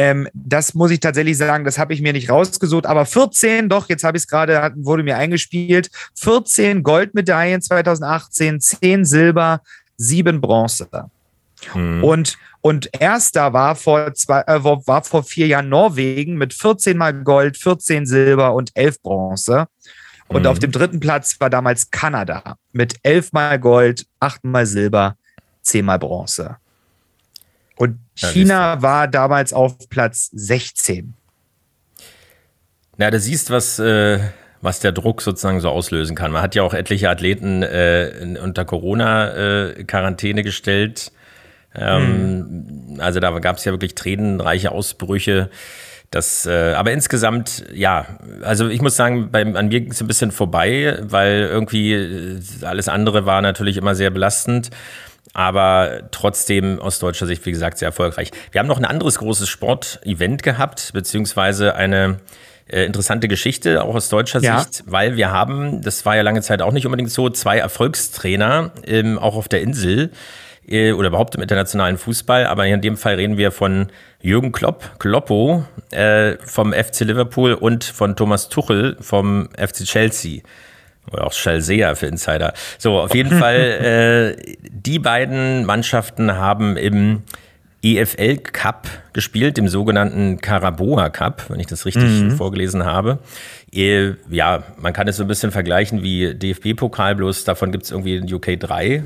Ähm, 0.00 0.28
das 0.32 0.74
muss 0.74 0.92
ich 0.92 1.00
tatsächlich 1.00 1.36
sagen, 1.36 1.64
das 1.64 1.76
habe 1.76 1.92
ich 1.92 2.00
mir 2.00 2.12
nicht 2.12 2.30
rausgesucht, 2.30 2.86
aber 2.86 3.04
14, 3.04 3.68
doch, 3.68 3.88
jetzt 3.88 4.04
habe 4.04 4.16
ich 4.16 4.22
es 4.22 4.28
gerade, 4.28 4.72
wurde 4.76 5.02
mir 5.02 5.16
eingespielt, 5.16 5.90
14 6.14 6.84
Goldmedaillen 6.84 7.60
2018, 7.60 8.60
10 8.60 9.04
Silber, 9.04 9.60
7 9.96 10.40
Bronze. 10.40 10.88
Hm. 11.72 12.04
Und, 12.04 12.38
und 12.60 12.88
erster 12.92 13.52
war 13.52 13.74
vor, 13.74 14.14
zwei, 14.14 14.42
äh, 14.42 14.62
war 14.62 15.02
vor 15.02 15.24
vier 15.24 15.48
Jahren 15.48 15.68
Norwegen 15.68 16.36
mit 16.36 16.54
14 16.54 16.96
mal 16.96 17.12
Gold, 17.12 17.56
14 17.56 18.06
Silber 18.06 18.54
und 18.54 18.70
11 18.74 19.02
Bronze. 19.02 19.66
Und 20.28 20.44
hm. 20.44 20.46
auf 20.46 20.60
dem 20.60 20.70
dritten 20.70 21.00
Platz 21.00 21.40
war 21.40 21.50
damals 21.50 21.90
Kanada 21.90 22.56
mit 22.70 22.94
11 23.02 23.32
mal 23.32 23.58
Gold, 23.58 24.06
8 24.20 24.44
mal 24.44 24.64
Silber, 24.64 25.16
10 25.62 25.84
mal 25.84 25.98
Bronze. 25.98 26.56
Und 27.78 28.00
China 28.16 28.74
ja, 28.74 28.82
war 28.82 29.08
damals 29.08 29.52
auf 29.52 29.88
Platz 29.88 30.30
16. 30.32 31.14
Na, 32.96 33.10
du 33.10 33.20
siehst, 33.20 33.50
was, 33.50 33.78
äh, 33.78 34.18
was 34.60 34.80
der 34.80 34.90
Druck 34.90 35.22
sozusagen 35.22 35.60
so 35.60 35.68
auslösen 35.68 36.16
kann. 36.16 36.32
Man 36.32 36.42
hat 36.42 36.56
ja 36.56 36.64
auch 36.64 36.74
etliche 36.74 37.08
Athleten 37.08 37.62
äh, 37.62 38.36
unter 38.42 38.64
Corona-Quarantäne 38.64 40.40
äh, 40.40 40.44
gestellt. 40.44 41.12
Ähm, 41.76 42.96
hm. 42.96 43.00
Also 43.00 43.20
da 43.20 43.38
gab 43.38 43.58
es 43.58 43.64
ja 43.64 43.70
wirklich 43.70 43.94
tränenreiche 43.94 44.72
Ausbrüche. 44.72 45.48
Das, 46.10 46.46
äh, 46.46 46.72
aber 46.72 46.90
insgesamt, 46.90 47.64
ja, 47.72 48.06
also 48.42 48.68
ich 48.68 48.80
muss 48.80 48.96
sagen, 48.96 49.30
bei, 49.30 49.42
an 49.42 49.68
mir 49.68 49.80
ging 49.80 49.92
es 49.92 50.00
ein 50.00 50.08
bisschen 50.08 50.32
vorbei, 50.32 50.98
weil 51.02 51.42
irgendwie 51.42 51.92
äh, 51.92 52.40
alles 52.62 52.88
andere 52.88 53.26
war 53.26 53.40
natürlich 53.42 53.76
immer 53.76 53.94
sehr 53.94 54.10
belastend 54.10 54.70
aber 55.38 56.00
trotzdem 56.10 56.80
aus 56.80 56.98
deutscher 56.98 57.24
Sicht, 57.24 57.46
wie 57.46 57.52
gesagt, 57.52 57.78
sehr 57.78 57.86
erfolgreich. 57.86 58.32
Wir 58.50 58.58
haben 58.58 58.66
noch 58.66 58.78
ein 58.78 58.84
anderes 58.84 59.20
großes 59.20 59.48
Sportevent 59.48 60.42
gehabt, 60.42 60.90
beziehungsweise 60.92 61.76
eine 61.76 62.18
äh, 62.66 62.84
interessante 62.84 63.28
Geschichte, 63.28 63.84
auch 63.84 63.94
aus 63.94 64.08
deutscher 64.08 64.40
ja. 64.40 64.58
Sicht, 64.58 64.82
weil 64.86 65.16
wir 65.16 65.30
haben, 65.30 65.80
das 65.80 66.04
war 66.04 66.16
ja 66.16 66.22
lange 66.22 66.42
Zeit 66.42 66.60
auch 66.60 66.72
nicht 66.72 66.86
unbedingt 66.86 67.12
so, 67.12 67.30
zwei 67.30 67.58
Erfolgstrainer, 67.58 68.72
ähm, 68.84 69.16
auch 69.16 69.36
auf 69.36 69.46
der 69.46 69.62
Insel 69.62 70.10
äh, 70.68 70.90
oder 70.90 71.06
überhaupt 71.06 71.36
im 71.36 71.42
internationalen 71.42 71.98
Fußball, 71.98 72.44
aber 72.44 72.66
in 72.66 72.80
dem 72.80 72.96
Fall 72.96 73.14
reden 73.14 73.36
wir 73.36 73.52
von 73.52 73.90
Jürgen 74.20 74.50
Klopp, 74.50 74.98
Kloppo 74.98 75.64
äh, 75.92 76.32
vom 76.44 76.72
FC 76.72 77.02
Liverpool 77.02 77.54
und 77.54 77.84
von 77.84 78.16
Thomas 78.16 78.48
Tuchel 78.48 78.96
vom 79.00 79.50
FC 79.56 79.84
Chelsea. 79.84 80.40
Oder 81.12 81.26
auch 81.26 81.32
Schalsea 81.32 81.94
für 81.94 82.06
Insider. 82.06 82.52
So, 82.78 82.98
auf 82.98 83.14
jeden 83.14 83.38
Fall, 83.38 84.36
äh, 84.38 84.56
die 84.70 84.98
beiden 84.98 85.64
Mannschaften 85.64 86.36
haben 86.36 86.76
im 86.76 87.22
EFL 87.82 88.38
Cup 88.38 88.88
gespielt, 89.12 89.56
dem 89.56 89.68
sogenannten 89.68 90.40
Caraboa 90.40 91.10
Cup, 91.10 91.44
wenn 91.48 91.60
ich 91.60 91.66
das 91.66 91.86
richtig 91.86 92.02
mhm. 92.02 92.30
vorgelesen 92.32 92.84
habe. 92.84 93.18
Äh, 93.72 94.14
ja, 94.30 94.64
man 94.78 94.92
kann 94.92 95.06
es 95.06 95.16
so 95.16 95.24
ein 95.24 95.28
bisschen 95.28 95.52
vergleichen 95.52 96.02
wie 96.02 96.34
DFB-Pokal, 96.34 97.14
bloß 97.14 97.44
davon 97.44 97.70
gibt 97.70 97.84
es 97.84 97.90
irgendwie 97.90 98.16
in 98.16 98.32
UK 98.32 98.58
3. 98.58 99.04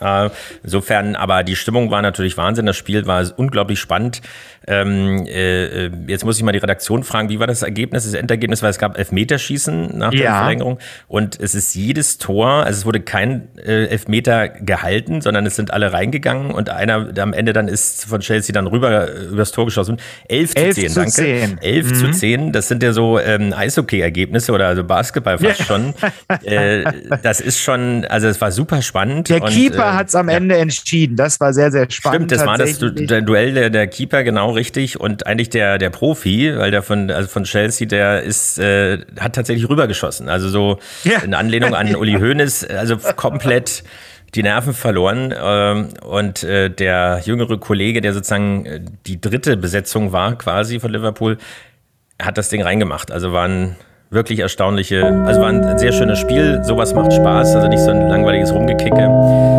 Äh, 0.00 0.30
insofern, 0.62 1.16
aber 1.16 1.44
die 1.44 1.56
Stimmung 1.56 1.90
war 1.90 2.02
natürlich 2.02 2.36
Wahnsinn. 2.36 2.66
Das 2.66 2.76
Spiel 2.76 3.06
war 3.06 3.24
unglaublich 3.36 3.78
spannend. 3.78 4.20
Ähm, 4.68 5.26
äh, 5.26 5.86
äh, 5.86 5.90
jetzt 6.08 6.26
muss 6.26 6.36
ich 6.36 6.42
mal 6.42 6.52
die 6.52 6.58
Redaktion 6.58 7.02
fragen, 7.02 7.30
wie 7.30 7.40
war 7.40 7.46
das 7.46 7.62
Ergebnis, 7.62 8.04
das 8.04 8.12
Endergebnis, 8.12 8.62
weil 8.62 8.70
es 8.70 8.78
gab 8.78 8.98
Elfmeterschießen 8.98 9.96
nach 9.96 10.10
der 10.10 10.20
ja. 10.20 10.38
Verlängerung 10.40 10.78
und 11.06 11.40
es 11.40 11.54
ist 11.54 11.74
jedes 11.74 12.18
Tor, 12.18 12.48
also 12.64 12.80
es 12.80 12.84
wurde 12.84 13.00
kein 13.00 13.48
äh, 13.56 13.86
Elfmeter 13.86 14.48
gehalten, 14.48 15.22
sondern 15.22 15.46
es 15.46 15.56
sind 15.56 15.72
alle 15.72 15.94
reingegangen 15.94 16.50
und 16.50 16.68
einer 16.68 17.08
am 17.18 17.32
Ende 17.32 17.54
dann 17.54 17.66
ist 17.66 18.04
von 18.04 18.20
Chelsea 18.20 18.52
dann 18.52 18.66
rüber 18.66 19.08
äh, 19.08 19.24
übers 19.24 19.52
Tor 19.52 19.64
geschossen. 19.64 19.96
11 20.28 20.54
zu 20.54 20.70
10, 20.70 20.88
zu 20.88 20.94
danke. 20.94 21.12
10. 21.12 21.58
11 21.62 21.86
mhm. 21.86 21.94
zu 21.94 22.10
10, 22.10 22.52
das 22.52 22.68
sind 22.68 22.82
ja 22.82 22.92
so 22.92 23.18
ähm, 23.18 23.54
Eishockey-Ergebnisse 23.54 24.52
oder 24.52 24.66
also 24.66 24.84
Basketball 24.84 25.38
fast 25.38 25.60
ja. 25.60 25.64
schon. 25.64 25.94
äh, 26.44 26.84
das 27.22 27.40
ist 27.40 27.58
schon, 27.58 28.04
also 28.04 28.28
es 28.28 28.38
war 28.42 28.52
super 28.52 28.82
spannend. 28.82 29.30
Der 29.30 29.42
und, 29.42 29.48
Keeper 29.48 29.87
äh, 29.90 29.96
hat 29.96 30.08
es 30.08 30.14
am 30.14 30.28
Ende 30.28 30.56
entschieden, 30.56 31.16
das 31.16 31.40
war 31.40 31.52
sehr, 31.52 31.70
sehr 31.70 31.90
spannend. 31.90 32.30
Stimmt, 32.30 32.40
das 32.40 32.46
war 32.46 32.58
das 32.58 32.78
Duell 33.24 33.54
der, 33.54 33.70
der 33.70 33.86
Keeper, 33.86 34.22
genau 34.24 34.50
richtig. 34.52 35.00
Und 35.00 35.26
eigentlich 35.26 35.50
der, 35.50 35.78
der 35.78 35.90
Profi, 35.90 36.52
weil 36.56 36.70
der 36.70 36.82
von, 36.82 37.10
also 37.10 37.28
von 37.28 37.44
Chelsea, 37.44 37.86
der 37.86 38.22
ist, 38.22 38.58
äh, 38.58 38.98
hat 39.18 39.34
tatsächlich 39.34 39.68
rübergeschossen. 39.68 40.28
Also 40.28 40.48
so 40.48 40.78
ja. 41.04 41.20
in 41.20 41.34
Anlehnung 41.34 41.74
an 41.74 41.94
Uli 41.96 42.14
Hoeneß, 42.14 42.64
also 42.64 42.96
komplett 43.16 43.84
die 44.34 44.42
Nerven 44.42 44.74
verloren. 44.74 45.34
Ähm, 45.40 45.88
und 46.02 46.42
äh, 46.42 46.70
der 46.70 47.20
jüngere 47.24 47.58
Kollege, 47.58 48.00
der 48.00 48.12
sozusagen 48.12 48.66
äh, 48.66 48.80
die 49.06 49.20
dritte 49.20 49.56
Besetzung 49.56 50.12
war, 50.12 50.36
quasi 50.36 50.80
von 50.80 50.92
Liverpool, 50.92 51.38
hat 52.20 52.36
das 52.38 52.48
Ding 52.48 52.62
reingemacht. 52.62 53.10
Also 53.10 53.32
waren 53.32 53.76
wirklich 54.10 54.40
erstaunliche, 54.40 55.04
also 55.26 55.40
war 55.40 55.48
ein 55.48 55.78
sehr 55.78 55.92
schönes 55.92 56.18
Spiel. 56.18 56.60
Sowas 56.64 56.94
macht 56.94 57.12
Spaß, 57.12 57.54
also 57.54 57.68
nicht 57.68 57.80
so 57.80 57.90
ein 57.90 58.08
langweiliges 58.08 58.52
Rumgekicke. 58.52 59.57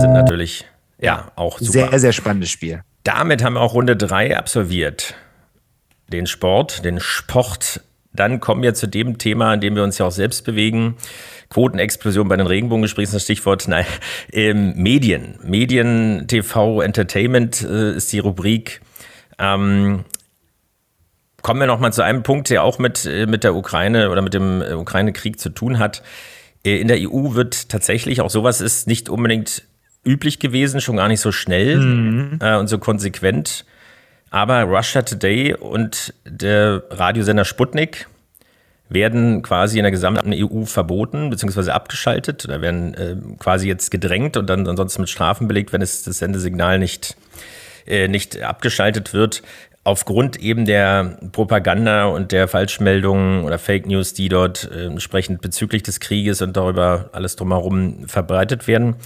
Sind 0.00 0.12
natürlich 0.12 0.64
ja 1.00 1.30
auch 1.36 1.58
super. 1.58 1.90
Sehr, 1.90 1.98
sehr 1.98 2.12
spannendes 2.12 2.50
Spiel. 2.50 2.82
Damit 3.04 3.42
haben 3.42 3.54
wir 3.54 3.60
auch 3.60 3.74
Runde 3.74 3.96
3 3.96 4.36
absolviert. 4.36 5.14
Den 6.08 6.26
Sport, 6.26 6.84
den 6.84 7.00
Sport. 7.00 7.82
Dann 8.12 8.40
kommen 8.40 8.62
wir 8.62 8.74
zu 8.74 8.86
dem 8.86 9.18
Thema, 9.18 9.54
in 9.54 9.60
dem 9.60 9.76
wir 9.76 9.82
uns 9.82 9.98
ja 9.98 10.06
auch 10.06 10.12
selbst 10.12 10.44
bewegen. 10.44 10.96
Quotenexplosion 11.50 12.28
bei 12.28 12.36
den 12.36 12.46
Regenbogengesprächen, 12.46 13.12
das 13.12 13.24
Stichwort. 13.24 13.68
Nein, 13.68 13.86
ähm, 14.32 14.74
Medien. 14.76 15.38
Medien, 15.42 16.26
TV, 16.26 16.80
Entertainment 16.80 17.62
äh, 17.62 17.92
ist 17.92 18.12
die 18.12 18.18
Rubrik. 18.18 18.80
Ähm, 19.38 20.04
kommen 21.42 21.60
wir 21.60 21.66
nochmal 21.66 21.92
zu 21.92 22.02
einem 22.02 22.22
Punkt, 22.22 22.50
der 22.50 22.62
auch 22.62 22.78
mit, 22.78 23.06
äh, 23.06 23.26
mit 23.26 23.44
der 23.44 23.54
Ukraine 23.54 24.10
oder 24.10 24.22
mit 24.22 24.34
dem 24.34 24.62
äh, 24.62 24.74
Ukraine-Krieg 24.74 25.38
zu 25.38 25.50
tun 25.50 25.78
hat. 25.78 26.02
Äh, 26.64 26.80
in 26.80 26.88
der 26.88 26.98
EU 27.00 27.34
wird 27.34 27.68
tatsächlich 27.68 28.20
auch 28.20 28.30
sowas 28.30 28.60
ist 28.60 28.86
nicht 28.86 29.08
unbedingt 29.08 29.62
üblich 30.04 30.38
gewesen, 30.38 30.80
schon 30.80 30.96
gar 30.96 31.08
nicht 31.08 31.20
so 31.20 31.32
schnell 31.32 31.76
mhm. 31.76 32.38
äh, 32.40 32.56
und 32.56 32.68
so 32.68 32.78
konsequent. 32.78 33.64
Aber 34.30 34.62
Russia 34.62 35.02
Today 35.02 35.54
und 35.54 36.12
der 36.24 36.82
Radiosender 36.90 37.44
Sputnik 37.44 38.08
werden 38.88 39.42
quasi 39.42 39.78
in 39.78 39.84
der 39.84 39.90
gesamten 39.90 40.32
EU 40.32 40.64
verboten 40.64 41.30
bzw. 41.30 41.70
abgeschaltet 41.70 42.44
oder 42.44 42.62
werden 42.62 42.94
äh, 42.94 43.16
quasi 43.38 43.68
jetzt 43.68 43.90
gedrängt 43.90 44.36
und 44.36 44.48
dann 44.48 44.66
ansonsten 44.66 45.02
mit 45.02 45.10
Strafen 45.10 45.48
belegt, 45.48 45.72
wenn 45.72 45.82
es 45.82 46.02
das 46.02 46.18
Sendesignal 46.18 46.78
nicht, 46.78 47.16
äh, 47.86 48.08
nicht 48.08 48.40
abgeschaltet 48.40 49.12
wird. 49.12 49.42
Aufgrund 49.84 50.36
eben 50.36 50.66
der 50.66 51.18
Propaganda 51.32 52.06
und 52.06 52.32
der 52.32 52.48
Falschmeldungen 52.48 53.44
oder 53.44 53.58
Fake 53.58 53.86
News, 53.86 54.12
die 54.12 54.28
dort 54.28 54.70
äh, 54.70 54.86
entsprechend 54.86 55.40
bezüglich 55.40 55.82
des 55.82 56.00
Krieges 56.00 56.42
und 56.42 56.56
darüber 56.56 57.10
alles 57.12 57.36
drumherum 57.36 58.06
verbreitet 58.06 58.66
werden. 58.66 58.96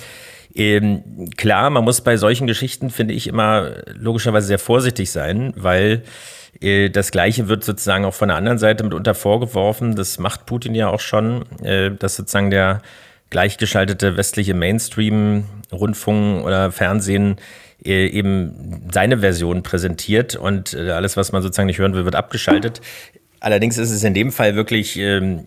Ähm, 0.54 1.30
klar, 1.36 1.70
man 1.70 1.84
muss 1.84 2.00
bei 2.02 2.16
solchen 2.16 2.46
Geschichten, 2.46 2.90
finde 2.90 3.14
ich, 3.14 3.26
immer 3.26 3.70
logischerweise 3.94 4.46
sehr 4.46 4.58
vorsichtig 4.58 5.10
sein, 5.10 5.52
weil 5.56 6.02
äh, 6.60 6.90
das 6.90 7.10
Gleiche 7.10 7.48
wird 7.48 7.64
sozusagen 7.64 8.04
auch 8.04 8.14
von 8.14 8.28
der 8.28 8.36
anderen 8.36 8.58
Seite 8.58 8.84
mitunter 8.84 9.14
vorgeworfen. 9.14 9.96
Das 9.96 10.18
macht 10.18 10.46
Putin 10.46 10.74
ja 10.74 10.88
auch 10.88 11.00
schon, 11.00 11.44
äh, 11.62 11.90
dass 11.90 12.16
sozusagen 12.16 12.50
der 12.50 12.82
gleichgeschaltete 13.30 14.16
westliche 14.16 14.52
Mainstream-Rundfunk 14.54 16.44
oder 16.44 16.70
Fernsehen 16.70 17.36
äh, 17.84 18.06
eben 18.08 18.88
seine 18.92 19.18
Version 19.18 19.62
präsentiert 19.62 20.36
und 20.36 20.74
äh, 20.74 20.90
alles, 20.90 21.16
was 21.16 21.32
man 21.32 21.42
sozusagen 21.42 21.66
nicht 21.66 21.78
hören 21.78 21.94
will, 21.94 22.04
wird 22.04 22.14
abgeschaltet. 22.14 22.80
Allerdings 23.40 23.78
ist 23.78 23.90
es 23.90 24.04
in 24.04 24.14
dem 24.14 24.30
Fall 24.30 24.54
wirklich 24.54 24.96
ähm, 24.98 25.44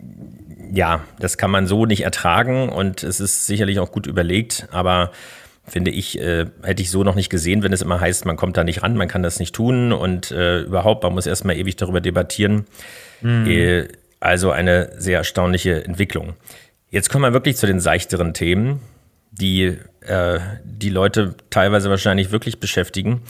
ja, 0.71 1.04
das 1.19 1.38
kann 1.38 1.51
man 1.51 1.67
so 1.67 1.86
nicht 1.86 2.04
ertragen 2.04 2.69
und 2.69 3.04
es 3.04 3.19
ist 3.19 3.45
sicherlich 3.45 3.80
auch 3.80 3.91
gut 3.91 4.08
überlegt, 4.08 4.67
aber 4.71 5.12
finde 5.67 5.91
ich, 5.91 6.19
äh, 6.19 6.45
hätte 6.63 6.82
ich 6.82 6.91
so 6.91 7.04
noch 7.04 7.15
nicht 7.15 7.30
gesehen, 7.30 7.63
wenn 7.63 7.73
es 7.73 7.82
immer 7.82 7.99
heißt, 7.99 8.25
man 8.25 8.38
kommt 8.38 8.58
da 8.58 8.63
nicht 8.63 8.84
ran, 8.84 8.95
man 8.95 9.08
kann 9.08 9.23
das 9.23 9.39
nicht 9.39 9.56
tun 9.56 9.91
und 9.91 10.32
äh, 10.32 10.62
überhaupt, 10.62 11.04
man 11.04 11.13
muss 11.13 11.25
erstmal 11.25 11.58
ewig 11.58 11.75
darüber 11.75 12.01
debattieren. 12.01 12.65
Mhm. 13.21 13.47
Äh, 13.47 13.88
also 14.19 14.51
eine 14.51 14.91
sehr 14.97 15.19
erstaunliche 15.19 15.84
Entwicklung. 15.86 16.34
Jetzt 16.89 17.10
kommen 17.10 17.23
wir 17.23 17.34
wirklich 17.34 17.58
zu 17.58 17.67
den 17.67 17.80
seichteren 17.80 18.34
Themen, 18.34 18.80
die 19.32 19.78
äh, 20.01 20.39
die 20.63 20.89
Leute 20.89 21.36
teilweise 21.49 21.89
wahrscheinlich 21.89 22.32
wirklich 22.32 22.60
beschäftigen, 22.60 23.21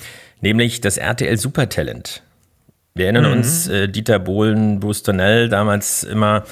nämlich 0.41 0.82
das 0.82 0.98
RTL 0.98 1.38
Supertalent. 1.38 2.21
Wir 2.93 3.06
erinnern 3.06 3.26
mhm. 3.26 3.38
uns, 3.38 3.67
äh, 3.67 3.89
Dieter 3.89 4.19
Bohlen, 4.19 4.80
Bruce 4.80 5.04
Donnell, 5.04 5.50
damals 5.50 6.04
immer 6.04 6.45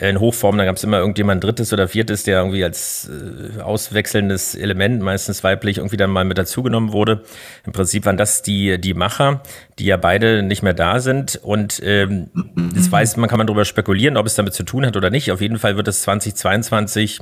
in 0.00 0.20
Hochform, 0.20 0.56
da 0.58 0.64
gab 0.64 0.76
es 0.76 0.84
immer 0.84 0.98
irgendjemand 0.98 1.42
drittes 1.42 1.72
oder 1.72 1.88
viertes, 1.88 2.22
der 2.22 2.38
irgendwie 2.38 2.62
als 2.62 3.10
äh, 3.10 3.60
auswechselndes 3.60 4.54
Element, 4.54 5.02
meistens 5.02 5.42
weiblich, 5.42 5.78
irgendwie 5.78 5.96
dann 5.96 6.10
mal 6.10 6.24
mit 6.24 6.38
dazugenommen 6.38 6.92
wurde. 6.92 7.24
Im 7.66 7.72
Prinzip 7.72 8.06
waren 8.06 8.16
das 8.16 8.42
die, 8.42 8.80
die 8.80 8.94
Macher, 8.94 9.42
die 9.80 9.86
ja 9.86 9.96
beide 9.96 10.44
nicht 10.44 10.62
mehr 10.62 10.74
da 10.74 11.00
sind. 11.00 11.36
Und 11.36 11.80
ähm, 11.82 12.30
das 12.74 12.92
weiß 12.92 13.16
man, 13.16 13.28
kann 13.28 13.38
man 13.38 13.48
darüber 13.48 13.64
spekulieren, 13.64 14.16
ob 14.16 14.26
es 14.26 14.36
damit 14.36 14.54
zu 14.54 14.62
tun 14.62 14.86
hat 14.86 14.96
oder 14.96 15.10
nicht. 15.10 15.32
Auf 15.32 15.40
jeden 15.40 15.58
Fall 15.58 15.76
wird 15.76 15.88
es 15.88 16.02
2022, 16.02 17.18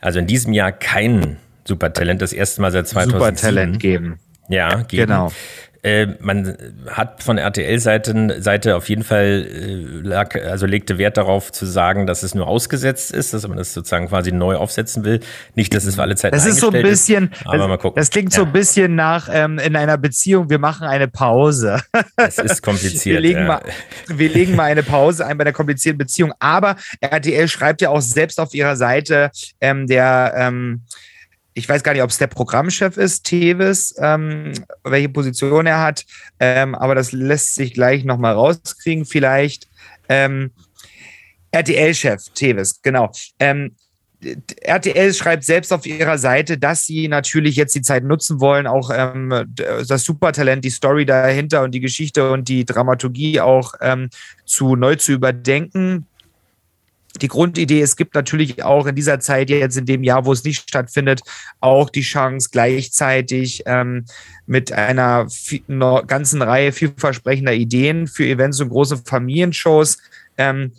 also 0.00 0.20
in 0.20 0.28
diesem 0.28 0.52
Jahr, 0.52 0.70
kein 0.70 1.36
Supertalent, 1.64 2.22
das 2.22 2.32
erste 2.32 2.60
Mal 2.60 2.70
seit 2.70 2.86
2007. 2.86 3.18
Supertalent 3.20 3.80
geben. 3.80 4.20
Ja, 4.48 4.82
geben. 4.82 5.08
genau. 5.08 5.32
Äh, 5.86 6.16
man 6.18 6.56
hat 6.88 7.22
von 7.22 7.38
RTL-Seite 7.38 8.42
Seite 8.42 8.74
auf 8.74 8.88
jeden 8.88 9.04
Fall 9.04 9.46
äh, 9.48 9.84
lag, 10.02 10.34
also 10.34 10.66
legte 10.66 10.98
Wert 10.98 11.16
darauf 11.16 11.52
zu 11.52 11.64
sagen, 11.64 12.08
dass 12.08 12.24
es 12.24 12.34
nur 12.34 12.48
ausgesetzt 12.48 13.12
ist, 13.12 13.32
dass 13.32 13.46
man 13.46 13.56
das 13.56 13.72
sozusagen 13.72 14.08
quasi 14.08 14.32
neu 14.32 14.56
aufsetzen 14.56 15.04
will. 15.04 15.20
Nicht, 15.54 15.72
dass 15.76 15.84
es 15.84 15.94
für 15.94 16.02
alle 16.02 16.16
Zeit 16.16 16.34
Das 16.34 16.44
ist 16.44 16.58
so 16.58 16.72
ein 16.72 16.82
bisschen, 16.82 17.30
ist, 17.30 17.46
aber 17.46 17.68
mal 17.68 17.76
gucken. 17.76 18.00
Das 18.00 18.10
klingt 18.10 18.32
ja. 18.32 18.40
so 18.40 18.46
ein 18.46 18.50
bisschen 18.50 18.96
nach 18.96 19.28
ähm, 19.30 19.60
in 19.60 19.76
einer 19.76 19.96
Beziehung, 19.96 20.50
wir 20.50 20.58
machen 20.58 20.88
eine 20.88 21.06
Pause. 21.06 21.80
Das 22.16 22.38
ist 22.38 22.62
kompliziert. 22.62 23.14
wir, 23.14 23.20
legen 23.20 23.40
ja. 23.40 23.46
mal, 23.46 23.62
wir 24.08 24.28
legen 24.28 24.56
mal 24.56 24.64
eine 24.64 24.82
Pause 24.82 25.24
ein 25.24 25.38
bei 25.38 25.44
der 25.44 25.52
komplizierten 25.52 25.98
Beziehung. 25.98 26.32
Aber 26.40 26.74
RTL 27.00 27.46
schreibt 27.46 27.80
ja 27.80 27.90
auch 27.90 28.00
selbst 28.00 28.40
auf 28.40 28.54
ihrer 28.54 28.74
Seite, 28.74 29.30
ähm, 29.60 29.86
der 29.86 30.34
ähm, 30.36 30.82
ich 31.56 31.66
weiß 31.66 31.82
gar 31.82 31.94
nicht, 31.94 32.02
ob 32.02 32.10
es 32.10 32.18
der 32.18 32.26
Programmchef 32.26 32.98
ist, 32.98 33.24
Tevis, 33.24 33.94
ähm, 33.98 34.52
welche 34.84 35.08
Position 35.08 35.64
er 35.64 35.80
hat, 35.80 36.04
ähm, 36.38 36.74
aber 36.74 36.94
das 36.94 37.12
lässt 37.12 37.54
sich 37.54 37.72
gleich 37.72 38.04
nochmal 38.04 38.34
rauskriegen, 38.34 39.06
vielleicht. 39.06 39.66
Ähm, 40.10 40.50
RTL-Chef, 41.52 42.22
Tevis, 42.34 42.82
genau. 42.82 43.10
Ähm, 43.38 43.74
RTL 44.60 45.14
schreibt 45.14 45.44
selbst 45.44 45.72
auf 45.72 45.86
ihrer 45.86 46.18
Seite, 46.18 46.58
dass 46.58 46.84
sie 46.84 47.08
natürlich 47.08 47.56
jetzt 47.56 47.74
die 47.74 47.82
Zeit 47.82 48.04
nutzen 48.04 48.38
wollen, 48.38 48.66
auch 48.66 48.90
ähm, 48.92 49.32
das 49.54 50.04
Supertalent, 50.04 50.62
die 50.62 50.70
Story 50.70 51.06
dahinter 51.06 51.62
und 51.62 51.70
die 51.72 51.80
Geschichte 51.80 52.30
und 52.30 52.48
die 52.48 52.66
Dramaturgie 52.66 53.40
auch 53.40 53.72
ähm, 53.80 54.10
zu 54.44 54.76
neu 54.76 54.96
zu 54.96 55.12
überdenken 55.12 56.06
die 57.18 57.28
Grundidee, 57.28 57.80
es 57.80 57.96
gibt 57.96 58.14
natürlich 58.14 58.62
auch 58.64 58.86
in 58.86 58.94
dieser 58.94 59.20
Zeit, 59.20 59.50
jetzt 59.50 59.76
in 59.76 59.86
dem 59.86 60.04
Jahr, 60.04 60.24
wo 60.24 60.32
es 60.32 60.44
nicht 60.44 60.68
stattfindet, 60.68 61.20
auch 61.60 61.90
die 61.90 62.02
Chance, 62.02 62.48
gleichzeitig 62.52 63.62
ähm, 63.66 64.04
mit 64.46 64.72
einer 64.72 65.26
ganzen 66.06 66.42
Reihe 66.42 66.72
vielversprechender 66.72 67.52
Ideen 67.52 68.06
für 68.06 68.26
Events 68.26 68.60
und 68.60 68.68
große 68.68 68.98
Familienshows 69.04 69.98
ähm, 70.38 70.72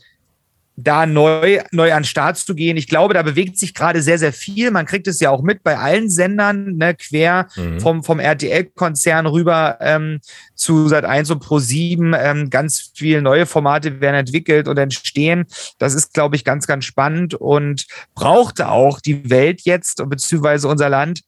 da 0.80 1.08
neu, 1.08 1.60
neu 1.72 1.92
an 1.92 2.04
Start 2.04 2.38
zu 2.38 2.54
gehen. 2.54 2.78
Ich 2.78 2.88
glaube, 2.88 3.16
da 3.16 3.24
bewegt 3.24 3.58
sich 3.58 3.74
gerade 3.74 4.04
sehr, 4.04 4.20
sehr 4.20 4.32
viel. 4.32 4.70
Man 4.70 4.86
kriegt 4.86 5.08
es 5.08 5.20
ja 5.20 5.32
auch 5.32 5.42
mit 5.42 5.64
bei 5.64 5.76
allen 5.76 6.08
Sendern, 6.08 6.78
ne, 6.78 6.94
quer 6.94 7.48
mhm. 7.56 7.80
vom, 7.80 8.04
vom 8.04 8.20
RTL-Konzern 8.20 9.26
rüber 9.26 9.80
ähm, 9.82 10.20
zu 10.54 10.86
Sat1 10.86 11.32
und 11.32 11.44
Pro7. 11.44 12.16
Ähm, 12.16 12.52
ganz 12.52 12.92
viele 12.94 13.24
neue 13.24 13.48
Formate 13.48 14.00
werden 14.02 14.18
entwickelt 14.18 14.68
und 14.68 14.78
entstehen. 14.78 15.46
Das 15.80 15.96
ist, 15.96 16.14
glaube 16.14 16.36
ich, 16.36 16.44
ganz, 16.44 16.68
ganz 16.68 16.86
spannend 16.86 17.34
und 17.34 17.88
brauchte 18.14 18.70
auch 18.70 19.02
die 19.02 19.32
Welt 19.32 19.62
jetzt, 19.64 20.08
beziehungsweise 20.08 20.68
unser 20.68 20.90
Land, 20.90 21.22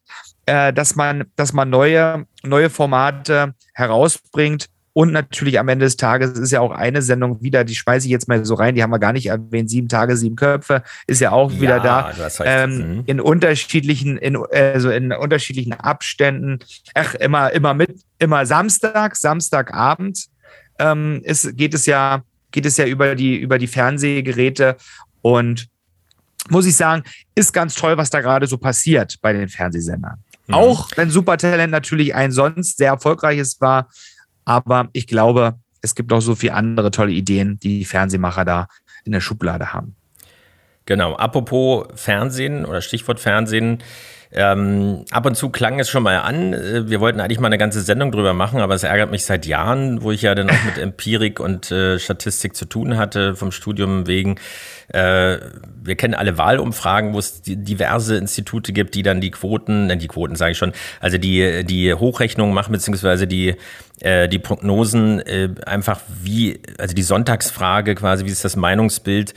äh, 0.46 0.72
dass 0.72 0.96
man, 0.96 1.26
dass 1.36 1.54
man 1.54 1.72
neue, 1.72 2.28
neue 2.44 2.70
Formate 2.70 3.56
herausbringt 3.74 4.68
Und 4.94 5.12
natürlich 5.12 5.60
am 5.60 5.68
Ende 5.68 5.86
des 5.86 5.98
Tages 5.98 6.38
ist 6.38 6.52
ja 6.52 6.62
auch 6.62 6.72
eine 6.72 7.02
Sendung 7.02 7.42
wieder, 7.42 7.64
die 7.64 7.76
schmeiße 7.76 8.08
ich 8.08 8.12
jetzt 8.12 8.28
mal 8.28 8.44
so 8.44 8.56
rein, 8.56 8.76
die 8.76 8.84
haben 8.84 8.92
wir 8.92 9.00
gar 9.00 9.14
nicht 9.14 9.28
erwähnt, 9.28 9.70
sieben 9.70 9.88
Tage, 9.88 10.18
sieben 10.18 10.36
Köpfe, 10.36 10.84
ist 11.08 11.22
ja 11.22 11.32
auch 11.32 11.52
wieder 11.60 11.80
da. 11.80 12.12
Ähm, 12.44 12.78
mhm. 12.78 13.04
in 13.06 13.22
unterschiedlichen, 13.22 14.18
in, 14.18 14.38
also 14.52 14.90
in 14.90 15.12
unterschiedlichen 15.12 15.74
Abständen. 15.74 16.60
Ach, 16.96 17.14
immer, 17.16 17.52
immer 17.52 17.74
mit, 17.74 18.02
immer 18.18 18.46
Samstag, 18.46 19.16
Samstagabend 19.16 20.26
ähm, 20.80 21.22
ist, 21.24 21.56
geht 21.56 21.74
es 21.74 21.86
ja, 21.86 22.24
geht 22.52 22.66
es 22.66 22.78
ja 22.78 22.86
über 22.86 23.16
die, 23.16 23.38
über 23.38 23.58
die 23.58 23.68
Fernsehgeräte 23.68 24.78
und 25.22 25.68
muss 26.50 26.66
ich 26.66 26.76
sagen, 26.76 27.04
ist 27.36 27.54
ganz 27.54 27.76
toll, 27.76 27.98
was 27.98 28.10
da 28.10 28.22
gerade 28.22 28.48
so 28.48 28.58
passiert 28.58 29.18
bei 29.22 29.34
den 29.34 29.50
Fernsehsendern. 29.50 30.24
Mhm. 30.48 30.54
Auch 30.56 30.90
wenn 30.96 31.10
Supertalent 31.10 31.72
natürlich 31.72 32.16
ein 32.16 32.32
sonst 32.32 32.78
sehr 32.78 32.90
erfolgreiches 32.90 33.62
war, 33.62 33.90
aber 34.46 34.90
ich 34.94 35.08
glaube, 35.08 35.56
es 35.82 35.96
gibt 35.96 36.12
auch 36.12 36.22
so 36.22 36.36
viele 36.36 36.54
andere 36.54 36.92
tolle 36.92 37.12
Ideen, 37.12 37.60
die 37.60 37.80
die 37.80 37.86
Fernsehmacher 37.86 38.46
da 38.46 38.68
in 39.06 39.12
der 39.12 39.22
Schublade 39.22 39.74
haben. 39.74 39.96
Genau, 40.86 41.16
apropos 41.16 41.88
Fernsehen 41.96 42.66
oder 42.66 42.82
Stichwort 42.82 43.20
Fernsehen. 43.20 43.84
Ähm, 44.32 45.06
ab 45.10 45.26
und 45.26 45.36
zu 45.36 45.50
klang 45.50 45.80
es 45.80 45.90
schon 45.90 46.04
mal 46.04 46.18
an. 46.20 46.54
Äh, 46.54 46.88
wir 46.88 47.00
wollten 47.00 47.20
eigentlich 47.20 47.40
mal 47.40 47.48
eine 47.48 47.58
ganze 47.58 47.82
Sendung 47.82 48.12
drüber 48.12 48.34
machen, 48.34 48.62
aber 48.62 48.76
es 48.76 48.84
ärgert 48.84 49.10
mich 49.10 49.26
seit 49.26 49.48
Jahren, 49.48 50.04
wo 50.04 50.12
ich 50.12 50.22
ja 50.22 50.36
dann 50.36 50.52
auch 50.52 50.64
mit 50.66 50.78
Empirik 50.82 51.40
und 51.40 51.72
äh, 51.72 51.98
Statistik 51.98 52.56
zu 52.56 52.66
tun 52.66 52.98
hatte, 52.98 53.36
vom 53.36 53.52
Studium 53.52 54.06
wegen. 54.06 54.36
Äh, 54.90 55.40
wir 55.82 55.96
kennen 55.96 56.14
alle 56.14 56.38
Wahlumfragen, 56.38 57.14
wo 57.14 57.20
es 57.20 57.42
diverse 57.44 58.18
Institute 58.18 58.72
gibt, 58.72 58.94
die 58.94 59.02
dann 59.02 59.20
die 59.20 59.32
Quoten, 59.32 59.90
äh, 59.90 59.98
die 59.98 60.08
Quoten 60.08 60.36
sage 60.36 60.52
ich 60.52 60.60
schon, 60.60 60.74
also 61.00 61.18
die, 61.18 61.64
die 61.66 61.92
Hochrechnungen 61.96 62.54
machen, 62.54 62.72
beziehungsweise 62.72 63.26
die, 63.26 63.56
äh, 64.02 64.28
die 64.28 64.40
Prognosen 64.40 65.22
äh, 65.22 65.50
einfach 65.66 66.02
wie, 66.22 66.60
also 66.78 66.94
die 66.94 67.02
Sonntagsfrage 67.02 67.96
quasi, 67.96 68.26
wie 68.26 68.30
ist 68.30 68.46
das 68.46 68.56
Meinungsbild 68.56 69.34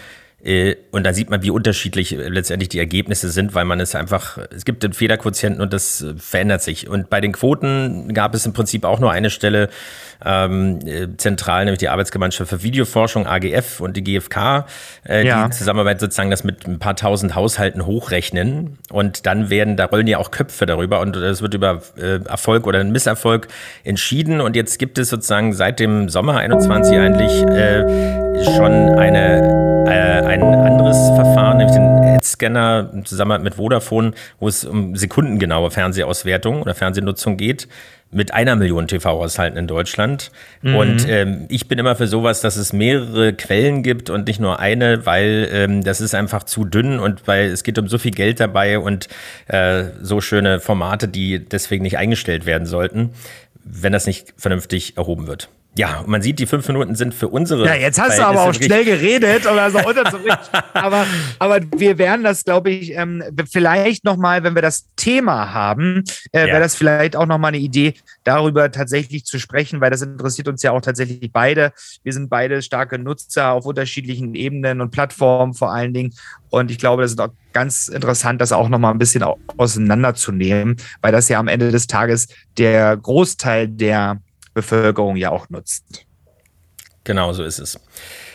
und 0.90 1.04
da 1.04 1.12
sieht 1.12 1.30
man, 1.30 1.42
wie 1.42 1.50
unterschiedlich 1.50 2.18
äh, 2.18 2.28
letztendlich 2.28 2.68
die 2.68 2.80
Ergebnisse 2.80 3.30
sind, 3.30 3.54
weil 3.54 3.64
man 3.64 3.78
es 3.78 3.94
einfach, 3.94 4.38
es 4.50 4.64
gibt 4.64 4.82
den 4.82 4.92
Fehlerquotienten 4.92 5.62
und 5.62 5.72
das 5.72 6.02
äh, 6.02 6.14
verändert 6.18 6.62
sich. 6.62 6.88
Und 6.88 7.10
bei 7.10 7.20
den 7.20 7.30
Quoten 7.30 8.12
gab 8.12 8.34
es 8.34 8.44
im 8.44 8.52
Prinzip 8.52 8.84
auch 8.84 8.98
nur 8.98 9.12
eine 9.12 9.30
Stelle 9.30 9.68
ähm, 10.24 10.80
zentral, 11.16 11.64
nämlich 11.64 11.78
die 11.78 11.88
Arbeitsgemeinschaft 11.88 12.50
für 12.50 12.62
Videoforschung, 12.64 13.28
AGF 13.28 13.78
und 13.78 13.96
die 13.96 14.02
GfK, 14.02 14.66
äh, 15.08 15.24
ja. 15.24 15.46
die 15.46 15.52
Zusammenarbeit 15.52 16.00
sozusagen 16.00 16.30
das 16.30 16.42
mit 16.42 16.66
ein 16.66 16.80
paar 16.80 16.96
tausend 16.96 17.36
Haushalten 17.36 17.86
hochrechnen. 17.86 18.78
Und 18.90 19.26
dann 19.26 19.48
werden, 19.48 19.76
da 19.76 19.84
rollen 19.84 20.08
ja 20.08 20.18
auch 20.18 20.32
Köpfe 20.32 20.66
darüber 20.66 21.00
und 21.00 21.14
es 21.14 21.40
wird 21.40 21.54
über 21.54 21.82
äh, 21.96 22.18
Erfolg 22.24 22.66
oder 22.66 22.82
Misserfolg 22.82 23.46
entschieden. 23.84 24.40
Und 24.40 24.56
jetzt 24.56 24.80
gibt 24.80 24.98
es 24.98 25.08
sozusagen 25.08 25.52
seit 25.52 25.78
dem 25.78 26.08
Sommer 26.08 26.38
21 26.38 26.98
eigentlich 26.98 27.32
äh, 27.44 28.44
schon 28.56 28.98
eine 28.98 29.68
äh, 29.68 29.71
ein 29.86 30.42
anderes 30.42 30.96
Verfahren, 31.14 31.58
nämlich 31.58 31.76
den 31.76 32.14
Ad-Scanner 32.14 32.90
im 32.92 33.04
Zusammenhang 33.04 33.42
mit 33.42 33.54
Vodafone, 33.54 34.12
wo 34.38 34.48
es 34.48 34.64
um 34.64 34.96
sekundengenaue 34.96 35.70
Fernsehauswertung 35.70 36.62
oder 36.62 36.74
Fernsehnutzung 36.74 37.36
geht 37.36 37.68
mit 38.12 38.34
einer 38.34 38.56
Million 38.56 38.86
TV-Haushalten 38.86 39.58
in 39.58 39.66
Deutschland. 39.66 40.30
Mhm. 40.60 40.74
Und 40.76 41.08
ähm, 41.08 41.46
ich 41.48 41.66
bin 41.66 41.78
immer 41.78 41.96
für 41.96 42.06
sowas, 42.06 42.42
dass 42.42 42.56
es 42.56 42.72
mehrere 42.72 43.32
Quellen 43.32 43.82
gibt 43.82 44.10
und 44.10 44.26
nicht 44.26 44.38
nur 44.38 44.60
eine, 44.60 45.06
weil 45.06 45.48
ähm, 45.50 45.82
das 45.82 46.00
ist 46.00 46.14
einfach 46.14 46.44
zu 46.44 46.64
dünn 46.64 46.98
und 46.98 47.26
weil 47.26 47.46
es 47.46 47.64
geht 47.64 47.78
um 47.78 47.88
so 47.88 47.98
viel 47.98 48.12
Geld 48.12 48.38
dabei 48.38 48.78
und 48.78 49.08
äh, 49.48 49.84
so 50.00 50.20
schöne 50.20 50.60
Formate, 50.60 51.08
die 51.08 51.38
deswegen 51.38 51.82
nicht 51.82 51.96
eingestellt 51.96 52.44
werden 52.44 52.66
sollten, 52.66 53.10
wenn 53.64 53.92
das 53.92 54.06
nicht 54.06 54.34
vernünftig 54.36 54.96
erhoben 54.98 55.26
wird. 55.26 55.48
Ja, 55.74 56.04
man 56.06 56.20
sieht, 56.20 56.38
die 56.38 56.46
fünf 56.46 56.68
Minuten 56.68 56.94
sind 56.96 57.14
für 57.14 57.28
unsere. 57.28 57.64
Ja, 57.64 57.74
jetzt 57.74 57.98
hast 57.98 58.18
du 58.18 58.26
aber 58.26 58.42
auch 58.42 58.52
schnell 58.52 58.84
geredet, 58.84 59.46
das 59.46 59.74
unterzubringen. 59.74 60.36
aber, 60.74 61.06
aber 61.38 61.60
wir 61.74 61.96
werden 61.96 62.24
das, 62.24 62.44
glaube 62.44 62.70
ich, 62.70 62.92
ähm, 62.92 63.24
vielleicht 63.50 64.04
nochmal, 64.04 64.42
wenn 64.44 64.54
wir 64.54 64.60
das 64.60 64.86
Thema 64.96 65.54
haben, 65.54 66.04
äh, 66.32 66.40
ja. 66.40 66.46
wäre 66.48 66.60
das 66.60 66.74
vielleicht 66.74 67.16
auch 67.16 67.24
nochmal 67.24 67.48
eine 67.48 67.58
Idee, 67.58 67.94
darüber 68.22 68.70
tatsächlich 68.70 69.24
zu 69.24 69.38
sprechen, 69.38 69.80
weil 69.80 69.90
das 69.90 70.02
interessiert 70.02 70.46
uns 70.48 70.62
ja 70.62 70.72
auch 70.72 70.82
tatsächlich 70.82 71.32
beide. 71.32 71.72
Wir 72.02 72.12
sind 72.12 72.28
beide 72.28 72.60
starke 72.60 72.98
Nutzer 72.98 73.52
auf 73.52 73.64
unterschiedlichen 73.64 74.34
Ebenen 74.34 74.82
und 74.82 74.90
Plattformen 74.90 75.54
vor 75.54 75.72
allen 75.72 75.94
Dingen. 75.94 76.12
Und 76.50 76.70
ich 76.70 76.76
glaube, 76.76 77.00
das 77.00 77.12
ist 77.12 77.20
auch 77.20 77.32
ganz 77.54 77.88
interessant, 77.88 78.42
das 78.42 78.52
auch 78.52 78.68
nochmal 78.68 78.92
ein 78.92 78.98
bisschen 78.98 79.24
auseinanderzunehmen, 79.56 80.76
weil 81.00 81.12
das 81.12 81.30
ja 81.30 81.38
am 81.38 81.48
Ende 81.48 81.70
des 81.70 81.86
Tages 81.86 82.28
der 82.58 82.94
Großteil 82.94 83.68
der 83.68 84.20
Bevölkerung 84.54 85.16
ja 85.16 85.30
auch 85.30 85.48
nutzt. 85.50 86.06
Genau, 87.04 87.32
so 87.32 87.42
ist 87.42 87.58
es. 87.58 87.80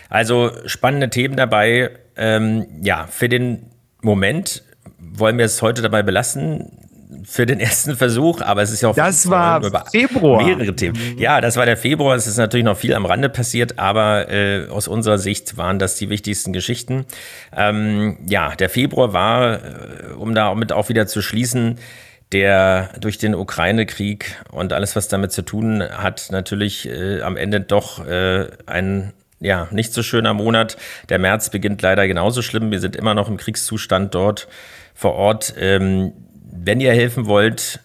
Also 0.10 0.52
spannende 0.66 1.10
Themen 1.10 1.36
dabei. 1.36 1.92
Ähm, 2.16 2.66
ja, 2.82 3.08
für 3.08 3.30
den 3.30 3.72
Moment 4.02 4.64
wollen 5.00 5.38
wir 5.38 5.46
es 5.46 5.62
heute 5.62 5.82
dabei 5.82 6.04
belassen 6.04 6.88
für 7.24 7.46
den 7.46 7.60
ersten 7.62 7.96
Versuch, 7.96 8.42
aber 8.42 8.62
es 8.62 8.72
ist 8.72 8.82
ja 8.82 8.90
auch 8.90 8.96
das 8.96 9.30
war 9.30 9.62
Februar. 9.92 10.44
mehrere 10.44 10.76
Themen. 10.76 10.98
Ja, 11.18 11.42
das 11.42 11.56
war 11.56 11.66
der 11.66 11.78
Februar. 11.78 12.16
Es 12.16 12.28
ist 12.28 12.38
natürlich 12.38 12.66
noch 12.66 12.78
viel 12.78 12.94
am 12.94 13.06
Rande 13.06 13.30
passiert, 13.30 13.80
aber 13.80 14.30
äh, 14.30 14.68
aus 14.70 14.88
unserer 14.88 15.18
Sicht 15.18 15.58
waren 15.58 15.80
das 15.80 15.96
die 15.96 16.10
wichtigsten 16.10 16.54
Geschichten. 16.54 17.06
Ähm, 17.56 18.18
ja, 18.28 18.56
der 18.56 18.70
Februar 18.70 19.14
war, 19.14 19.56
äh, 19.56 20.14
um 20.18 20.34
damit 20.36 20.72
auch 20.72 20.90
wieder 20.90 21.08
zu 21.08 21.22
schließen, 21.22 21.80
der 22.32 22.90
durch 23.00 23.18
den 23.18 23.36
Ukraine-Krieg 23.36 24.36
und 24.52 24.74
alles, 24.74 24.96
was 24.96 25.08
damit 25.08 25.32
zu 25.32 25.44
tun 25.44 25.82
hat, 25.82 26.28
natürlich 26.32 26.88
äh, 26.88 27.22
am 27.22 27.38
Ende 27.38 27.62
doch 27.62 28.06
äh, 28.06 28.48
ein 28.66 29.14
ja, 29.40 29.68
nicht 29.72 29.94
so 29.94 30.02
schöner 30.02 30.34
Monat. 30.34 30.78
Der 31.10 31.20
März 31.20 31.50
beginnt 31.52 31.82
leider 31.82 32.08
genauso 32.08 32.42
schlimm. 32.42 32.72
Wir 32.72 32.80
sind 32.80 32.96
immer 32.96 33.14
noch 33.14 33.30
im 33.30 33.38
Kriegszustand 33.38 34.16
dort 34.16 34.48
vor 34.96 35.14
Ort. 35.14 35.54
Ähm, 35.60 36.14
wenn 36.52 36.80
ihr 36.80 36.94
helfen 36.94 37.28
wollt, 37.28 37.80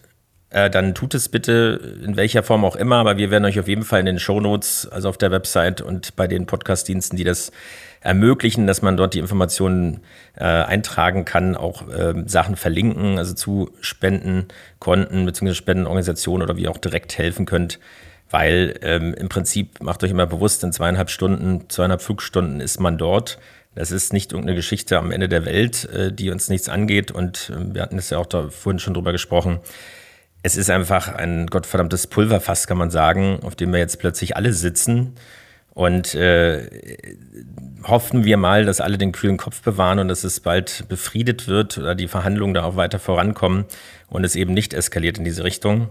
äh, 0.53 0.69
dann 0.69 0.93
tut 0.93 1.15
es 1.15 1.29
bitte 1.29 1.97
in 2.05 2.15
welcher 2.15 2.43
Form 2.43 2.63
auch 2.63 2.75
immer, 2.75 2.97
aber 2.97 3.17
wir 3.17 3.31
werden 3.31 3.45
euch 3.45 3.59
auf 3.59 3.67
jeden 3.67 3.83
Fall 3.83 3.99
in 3.99 4.05
den 4.05 4.19
Shownotes, 4.19 4.87
also 4.87 5.09
auf 5.09 5.17
der 5.17 5.31
Website 5.31 5.81
und 5.81 6.15
bei 6.15 6.27
den 6.27 6.45
Podcast-Diensten, 6.45 7.17
die 7.17 7.23
das 7.23 7.51
ermöglichen, 8.01 8.67
dass 8.67 8.83
man 8.83 8.95
dort 8.95 9.15
die 9.15 9.19
Informationen 9.19 10.01
äh, 10.35 10.43
eintragen 10.43 11.25
kann, 11.25 11.55
auch 11.55 11.89
äh, 11.89 12.13
Sachen 12.27 12.55
verlinken, 12.55 13.17
also 13.17 13.33
zu 13.33 13.71
Spendenkonten 13.81 15.25
bzw. 15.25 15.55
Spendenorganisationen 15.55 16.43
oder 16.43 16.55
wie 16.55 16.63
ihr 16.63 16.71
auch 16.71 16.77
direkt 16.77 17.17
helfen 17.17 17.45
könnt. 17.45 17.79
Weil 18.29 18.79
ähm, 18.83 19.13
im 19.15 19.29
Prinzip 19.29 19.81
macht 19.81 20.03
euch 20.03 20.11
immer 20.11 20.27
bewusst, 20.27 20.63
in 20.63 20.71
zweieinhalb 20.71 21.09
Stunden, 21.09 21.69
zweieinhalb 21.69 22.01
Flugstunden 22.01 22.59
ist 22.59 22.79
man 22.79 22.97
dort. 22.97 23.39
Das 23.73 23.91
ist 23.91 24.13
nicht 24.13 24.33
irgendeine 24.33 24.55
Geschichte 24.55 24.99
am 24.99 25.11
Ende 25.11 25.29
der 25.29 25.45
Welt, 25.45 25.85
äh, 25.85 26.11
die 26.11 26.29
uns 26.29 26.49
nichts 26.49 26.69
angeht. 26.69 27.11
Und 27.11 27.51
äh, 27.55 27.73
wir 27.73 27.81
hatten 27.81 27.97
es 27.97 28.11
ja 28.11 28.19
auch 28.19 28.25
da 28.27 28.49
vorhin 28.49 28.79
schon 28.79 28.93
drüber 28.93 29.11
gesprochen. 29.11 29.59
Es 30.45 30.57
ist 30.57 30.69
einfach 30.69 31.07
ein 31.07 31.47
gottverdammtes 31.47 32.07
Pulverfass, 32.07 32.67
kann 32.67 32.77
man 32.77 32.91
sagen, 32.91 33.39
auf 33.43 33.55
dem 33.55 33.71
wir 33.71 33.79
jetzt 33.79 33.97
plötzlich 33.99 34.35
alle 34.35 34.51
sitzen 34.51 35.15
und 35.73 36.13
äh, 36.15 36.67
hoffen 37.83 38.25
wir 38.25 38.35
mal, 38.35 38.65
dass 38.65 38.81
alle 38.81 38.97
den 38.97 39.13
kühlen 39.13 39.37
Kopf 39.37 39.61
bewahren 39.61 39.99
und 39.99 40.09
dass 40.09 40.25
es 40.25 40.41
bald 40.41 40.85
befriedet 40.89 41.47
wird 41.47 41.77
oder 41.77 41.95
die 41.95 42.09
Verhandlungen 42.09 42.53
da 42.53 42.63
auch 42.63 42.75
weiter 42.75 42.99
vorankommen 42.99 43.63
und 44.09 44.25
es 44.25 44.35
eben 44.35 44.53
nicht 44.53 44.73
eskaliert 44.73 45.17
in 45.17 45.23
diese 45.23 45.45
Richtung. 45.45 45.89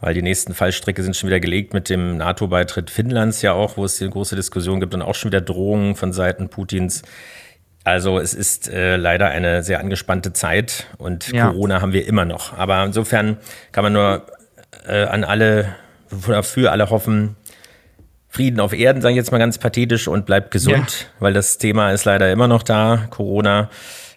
Weil 0.00 0.14
die 0.14 0.22
nächsten 0.22 0.54
Fallstricke 0.54 1.02
sind 1.02 1.16
schon 1.16 1.28
wieder 1.28 1.40
gelegt 1.40 1.72
mit 1.72 1.88
dem 1.88 2.18
NATO-Beitritt 2.18 2.90
Finnlands 2.90 3.42
ja 3.42 3.54
auch, 3.54 3.76
wo 3.78 3.84
es 3.84 4.00
eine 4.00 4.10
große 4.10 4.36
Diskussion 4.36 4.80
gibt 4.80 4.94
und 4.94 5.02
auch 5.02 5.16
schon 5.16 5.32
wieder 5.32 5.40
Drohungen 5.40 5.96
von 5.96 6.12
Seiten 6.12 6.50
Putins. 6.50 7.02
Also 7.88 8.18
es 8.18 8.34
ist 8.34 8.68
äh, 8.68 8.96
leider 8.96 9.28
eine 9.28 9.62
sehr 9.62 9.80
angespannte 9.80 10.34
Zeit 10.34 10.88
und 10.98 11.32
ja. 11.32 11.48
Corona 11.48 11.80
haben 11.80 11.94
wir 11.94 12.06
immer 12.06 12.26
noch. 12.26 12.52
Aber 12.52 12.84
insofern 12.84 13.38
kann 13.72 13.82
man 13.82 13.94
nur 13.94 14.26
äh, 14.86 15.04
an 15.04 15.24
alle, 15.24 15.74
für 16.10 16.70
alle 16.70 16.90
hoffen, 16.90 17.36
Frieden 18.28 18.60
auf 18.60 18.74
Erden, 18.74 19.00
sage 19.00 19.12
ich 19.12 19.16
jetzt 19.16 19.32
mal 19.32 19.38
ganz 19.38 19.56
pathetisch, 19.56 20.06
und 20.06 20.26
bleibt 20.26 20.50
gesund, 20.50 20.76
ja. 21.00 21.06
weil 21.18 21.32
das 21.32 21.56
Thema 21.56 21.92
ist 21.92 22.04
leider 22.04 22.30
immer 22.30 22.46
noch 22.46 22.62
da, 22.62 23.06
Corona, 23.08 23.70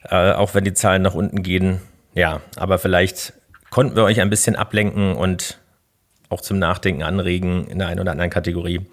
äh, 0.10 0.34
auch 0.34 0.54
wenn 0.54 0.66
die 0.66 0.74
Zahlen 0.74 1.02
nach 1.02 1.14
unten 1.14 1.42
gehen. 1.42 1.80
Ja, 2.14 2.42
aber 2.58 2.78
vielleicht 2.78 3.32
konnten 3.70 3.96
wir 3.96 4.04
euch 4.04 4.20
ein 4.20 4.30
bisschen 4.30 4.58
ablenken 4.58 5.16
und 5.16 5.60
auch 6.28 6.42
zum 6.42 6.60
Nachdenken 6.60 7.04
anregen 7.04 7.68
in 7.68 7.80
der 7.80 7.88
einen 7.88 8.02
oder 8.02 8.12
anderen 8.12 8.32
Kategorie. 8.32 8.86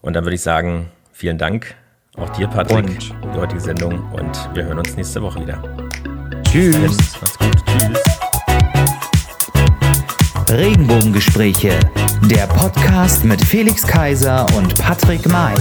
Und 0.00 0.14
dann 0.14 0.24
würde 0.24 0.36
ich 0.36 0.42
sagen, 0.42 0.92
vielen 1.12 1.38
Dank 1.38 1.74
auch 2.20 2.30
dir, 2.30 2.46
Patrick, 2.46 2.86
und 2.86 3.14
die 3.34 3.38
heutige 3.38 3.60
Sendung 3.60 3.98
und 4.12 4.50
wir 4.54 4.64
hören 4.64 4.78
uns 4.78 4.96
nächste 4.96 5.22
Woche 5.22 5.40
wieder. 5.40 5.62
Tschüss. 6.44 6.96
Macht's 7.20 7.38
gut. 7.38 7.56
Tschüss. 7.66 7.98
Regenbogengespräche, 10.50 11.78
der 12.24 12.46
Podcast 12.48 13.24
mit 13.24 13.40
Felix 13.40 13.86
Kaiser 13.86 14.46
und 14.56 14.74
Patrick 14.74 15.28
May. 15.28 15.54